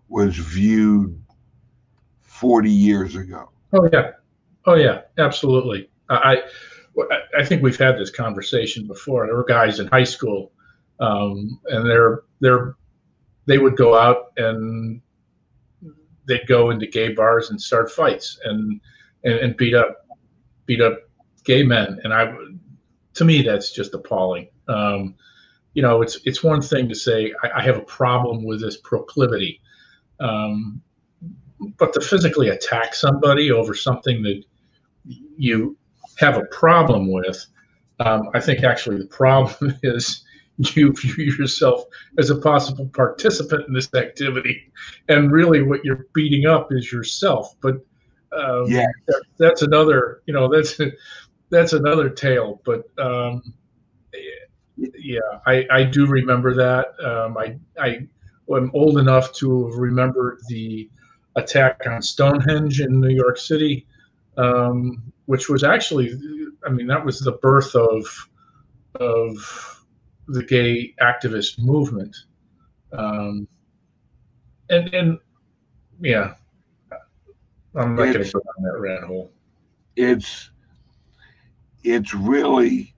was 0.08 0.38
viewed 0.38 1.22
40 2.22 2.70
years 2.70 3.16
ago. 3.16 3.50
Oh 3.74 3.90
yeah, 3.92 4.12
oh 4.66 4.76
yeah, 4.76 5.02
absolutely. 5.18 5.90
I 6.10 6.44
I 7.38 7.44
think 7.44 7.62
we've 7.62 7.78
had 7.78 7.98
this 7.98 8.10
conversation 8.10 8.88
before. 8.88 9.26
There 9.26 9.36
were 9.36 9.44
guys 9.44 9.80
in 9.80 9.88
high 9.88 10.06
school, 10.06 10.54
um, 11.00 11.60
and 11.66 11.90
they're 11.90 12.22
they're 12.40 12.76
they 13.46 13.58
would 13.58 13.76
go 13.76 13.98
out 13.98 14.32
and 14.38 15.02
they'd 16.28 16.48
go 16.48 16.70
into 16.70 16.88
gay 16.88 17.14
bars 17.14 17.50
and 17.50 17.62
start 17.62 17.92
fights 17.92 18.40
and 18.46 18.80
and, 19.24 19.36
and 19.36 19.58
beat 19.58 19.74
up 19.74 20.06
beat 20.66 20.82
up 20.82 21.00
gay 21.44 21.64
men. 21.64 22.00
And 22.04 22.14
I, 22.14 22.34
to 23.16 23.26
me, 23.26 23.42
that's 23.42 23.72
just 23.72 23.94
appalling. 23.94 24.50
Um, 24.68 25.16
you 25.78 25.84
know, 25.84 26.02
it's 26.02 26.18
it's 26.26 26.44
one 26.44 26.60
thing 26.60 26.90
to 26.90 26.96
say 26.96 27.32
I, 27.44 27.60
I 27.60 27.62
have 27.62 27.78
a 27.78 27.82
problem 27.82 28.44
with 28.44 28.62
this 28.62 28.78
proclivity, 28.78 29.62
um, 30.20 30.82
but 31.78 31.94
to 31.94 32.02
physically 32.02 32.50
attack 32.50 32.96
somebody 32.96 33.52
over 33.52 33.76
something 33.76 34.24
that 34.24 34.44
you 35.06 35.78
have 36.18 36.36
a 36.36 36.46
problem 36.46 37.12
with, 37.12 37.46
um, 38.00 38.32
I 38.34 38.40
think 38.40 38.64
actually 38.64 38.98
the 38.98 39.06
problem 39.06 39.78
is 39.84 40.26
you 40.58 40.94
view 40.94 41.26
yourself 41.38 41.84
as 42.18 42.32
a 42.32 42.38
possible 42.38 42.90
participant 42.92 43.68
in 43.68 43.76
this 43.76 43.94
activity, 43.94 44.74
and 45.10 45.32
really 45.32 45.62
what 45.62 45.86
you're 45.86 46.08
beating 46.16 46.48
up 46.48 46.70
is 46.72 46.92
yourself. 46.92 47.54
But 47.62 47.76
um, 48.32 48.66
yeah, 48.66 48.88
that, 49.06 49.24
that's 49.38 49.62
another, 49.62 50.24
you 50.26 50.34
know, 50.34 50.50
that's 50.52 50.82
that's 51.52 51.74
another 51.74 52.10
tale. 52.10 52.64
But 52.66 52.86
um, 52.98 53.54
yeah, 54.78 55.20
I, 55.46 55.66
I 55.72 55.84
do 55.84 56.06
remember 56.06 56.54
that. 56.56 56.88
Um, 57.04 57.38
I 57.38 57.58
I 57.80 58.08
am 58.56 58.72
old 58.74 58.98
enough 58.98 59.34
to 59.34 59.72
remember 59.76 60.40
the 60.48 60.90
attack 61.36 61.82
on 61.86 62.02
Stonehenge 62.02 62.82
in 62.82 63.00
New 63.00 63.10
York 63.16 63.38
City, 63.38 63.86
um, 64.38 65.12
which 65.26 65.50
was 65.50 65.64
actually, 65.64 66.14
I 66.66 66.70
mean, 66.70 66.88
that 66.88 67.04
was 67.04 67.20
the 67.20 67.34
birth 67.34 67.76
of 67.76 68.30
of 69.00 69.86
the 70.28 70.44
gay 70.44 70.94
activist 71.02 71.60
movement. 71.60 72.16
Um, 72.92 73.48
and 74.70 74.94
and 74.94 75.20
yeah, 76.00 76.36
I'm 77.76 77.96
not 77.96 78.14
going 78.14 78.24
to 78.24 78.32
go 78.32 78.40
down 78.40 78.64
that 78.64 78.80
rat 78.80 79.04
hole. 79.04 79.32
It's 79.96 80.52
it's 81.84 82.14
really 82.14 82.94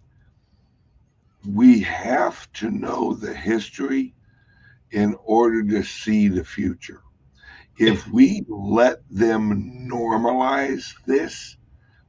we 1.47 1.79
have 1.81 2.51
to 2.53 2.69
know 2.69 3.13
the 3.13 3.33
history 3.33 4.13
in 4.91 5.15
order 5.23 5.63
to 5.63 5.83
see 5.83 6.27
the 6.27 6.43
future. 6.43 7.01
If 7.77 8.07
we 8.09 8.43
let 8.49 8.99
them 9.09 9.87
normalize 9.89 10.93
this, 11.05 11.55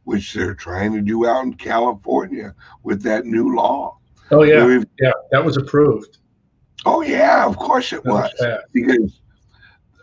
which 0.05 0.33
they're 0.33 0.55
trying 0.55 0.93
to 0.95 1.01
do 1.01 1.27
out 1.27 1.45
in 1.45 1.55
California 1.55 2.55
with 2.83 3.03
that 3.03 3.25
new 3.25 3.55
law, 3.55 4.01
Oh 4.33 4.43
yeah, 4.45 4.81
yeah, 5.01 5.13
that 5.33 5.45
was 5.45 5.57
approved. 5.57 6.19
Oh 6.87 7.03
yeah, 7.03 7.45
of 7.45 7.57
course 7.57 7.93
it 7.93 8.05
was. 8.05 8.33
was 8.39 8.63
because 8.73 9.21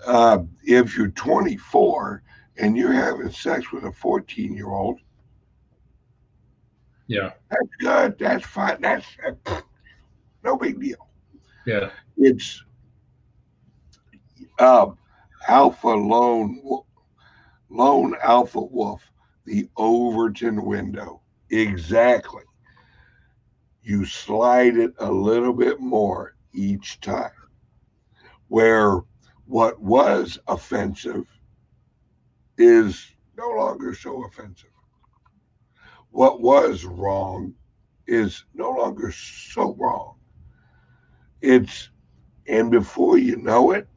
uh, 0.05 0.39
if 0.63 0.97
you're 0.97 1.09
24 1.09 2.23
and 2.57 2.77
you're 2.77 2.91
having 2.91 3.31
sex 3.31 3.71
with 3.71 3.85
a 3.85 3.91
14 3.91 4.53
year 4.53 4.69
old, 4.69 4.99
yeah, 7.07 7.31
that's 7.49 7.69
good. 7.79 8.19
That's 8.19 8.45
fine. 8.45 8.81
That's 8.81 9.05
uh, 9.47 9.61
no 10.43 10.57
big 10.57 10.79
deal. 10.79 11.07
Yeah, 11.65 11.89
it's 12.17 12.63
um, 14.59 14.97
Alpha 15.47 15.89
Lone 15.89 16.61
Lone 17.69 18.15
Alpha 18.23 18.61
Wolf, 18.61 19.01
the 19.45 19.69
Overton 19.77 20.63
window. 20.65 21.21
Exactly 21.49 22.43
you 23.87 24.03
slide 24.03 24.75
it 24.75 24.93
a 24.99 25.09
little 25.09 25.53
bit 25.53 25.79
more 25.79 26.35
each 26.53 26.99
time. 26.99 27.31
Where 28.49 28.99
what 29.45 29.79
was 29.81 30.37
offensive 30.45 31.25
is 32.57 33.09
no 33.37 33.49
longer 33.51 33.95
so 33.95 34.25
offensive. 34.25 34.69
What 36.17 36.41
was 36.41 36.83
wrong 36.83 37.53
is 38.07 38.43
no 38.55 38.71
longer 38.71 39.11
so 39.11 39.75
wrong. 39.75 40.15
It's, 41.41 41.91
and 42.47 42.71
before 42.71 43.19
you 43.19 43.35
know 43.35 43.69
it, 43.69 43.87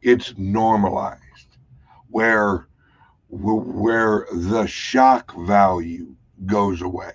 it's 0.00 0.32
normalized 0.38 1.58
where 2.08 2.66
where 3.28 4.26
the 4.32 4.64
shock 4.64 5.36
value 5.40 6.16
goes 6.46 6.80
away 6.80 7.12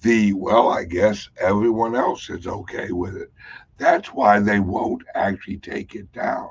the 0.00 0.32
well 0.32 0.70
i 0.70 0.84
guess 0.84 1.28
everyone 1.38 1.94
else 1.94 2.30
is 2.30 2.46
okay 2.46 2.92
with 2.92 3.14
it 3.14 3.30
That's 3.76 4.08
why 4.08 4.40
they 4.40 4.60
won't 4.60 5.02
actually 5.14 5.58
take 5.58 5.94
it 5.94 6.10
down 6.12 6.50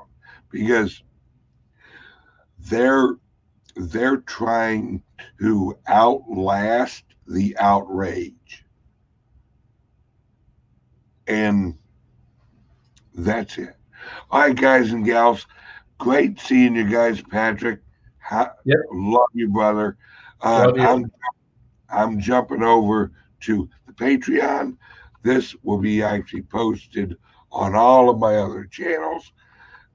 because 0.50 1.02
they're 2.58 3.16
they're 3.76 4.18
trying 4.18 5.02
to 5.40 5.78
outlast 5.88 7.04
the 7.26 7.56
outrage. 7.58 8.64
And 11.26 11.76
that's 13.14 13.58
it. 13.58 13.74
All 14.30 14.40
right, 14.40 14.56
guys 14.56 14.92
and 14.92 15.04
gals. 15.04 15.46
Great 15.98 16.40
seeing 16.40 16.76
you 16.76 16.88
guys, 16.88 17.22
Patrick. 17.22 17.80
Ha- 18.18 18.52
Yep. 18.64 18.78
Love 18.92 19.28
you, 19.34 19.48
brother. 19.48 19.96
Uh, 20.42 20.66
Love 20.66 20.76
you. 20.76 20.82
I'm 20.82 21.12
I'm 21.88 22.20
jumping 22.20 22.62
over 22.62 23.12
to 23.40 23.68
the 23.86 23.92
Patreon. 23.92 24.76
This 25.22 25.54
will 25.62 25.78
be 25.78 26.02
actually 26.02 26.42
posted 26.42 27.16
on 27.52 27.74
all 27.74 28.10
of 28.10 28.18
my 28.18 28.36
other 28.36 28.64
channels. 28.64 29.32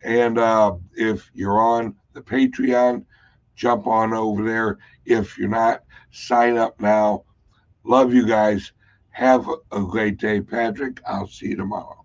And 0.03 0.37
uh, 0.37 0.75
if 0.93 1.29
you're 1.33 1.59
on 1.59 1.95
the 2.13 2.21
Patreon, 2.21 3.05
jump 3.61 3.85
on 3.85 4.11
over 4.11 4.43
there. 4.43 4.79
If 5.05 5.37
you're 5.37 5.47
not, 5.47 5.83
sign 6.11 6.57
up 6.57 6.81
now. 6.81 7.23
Love 7.83 8.13
you 8.13 8.25
guys. 8.25 8.73
Have 9.11 9.47
a 9.71 9.81
great 9.81 10.17
day, 10.17 10.41
Patrick. 10.41 10.99
I'll 11.07 11.27
see 11.27 11.49
you 11.49 11.55
tomorrow. 11.55 12.03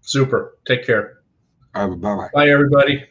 Super. 0.00 0.58
Take 0.66 0.84
care. 0.84 1.18
All 1.74 1.88
right, 1.88 2.00
bye 2.00 2.16
bye. 2.16 2.28
Bye, 2.32 2.50
everybody. 2.50 3.04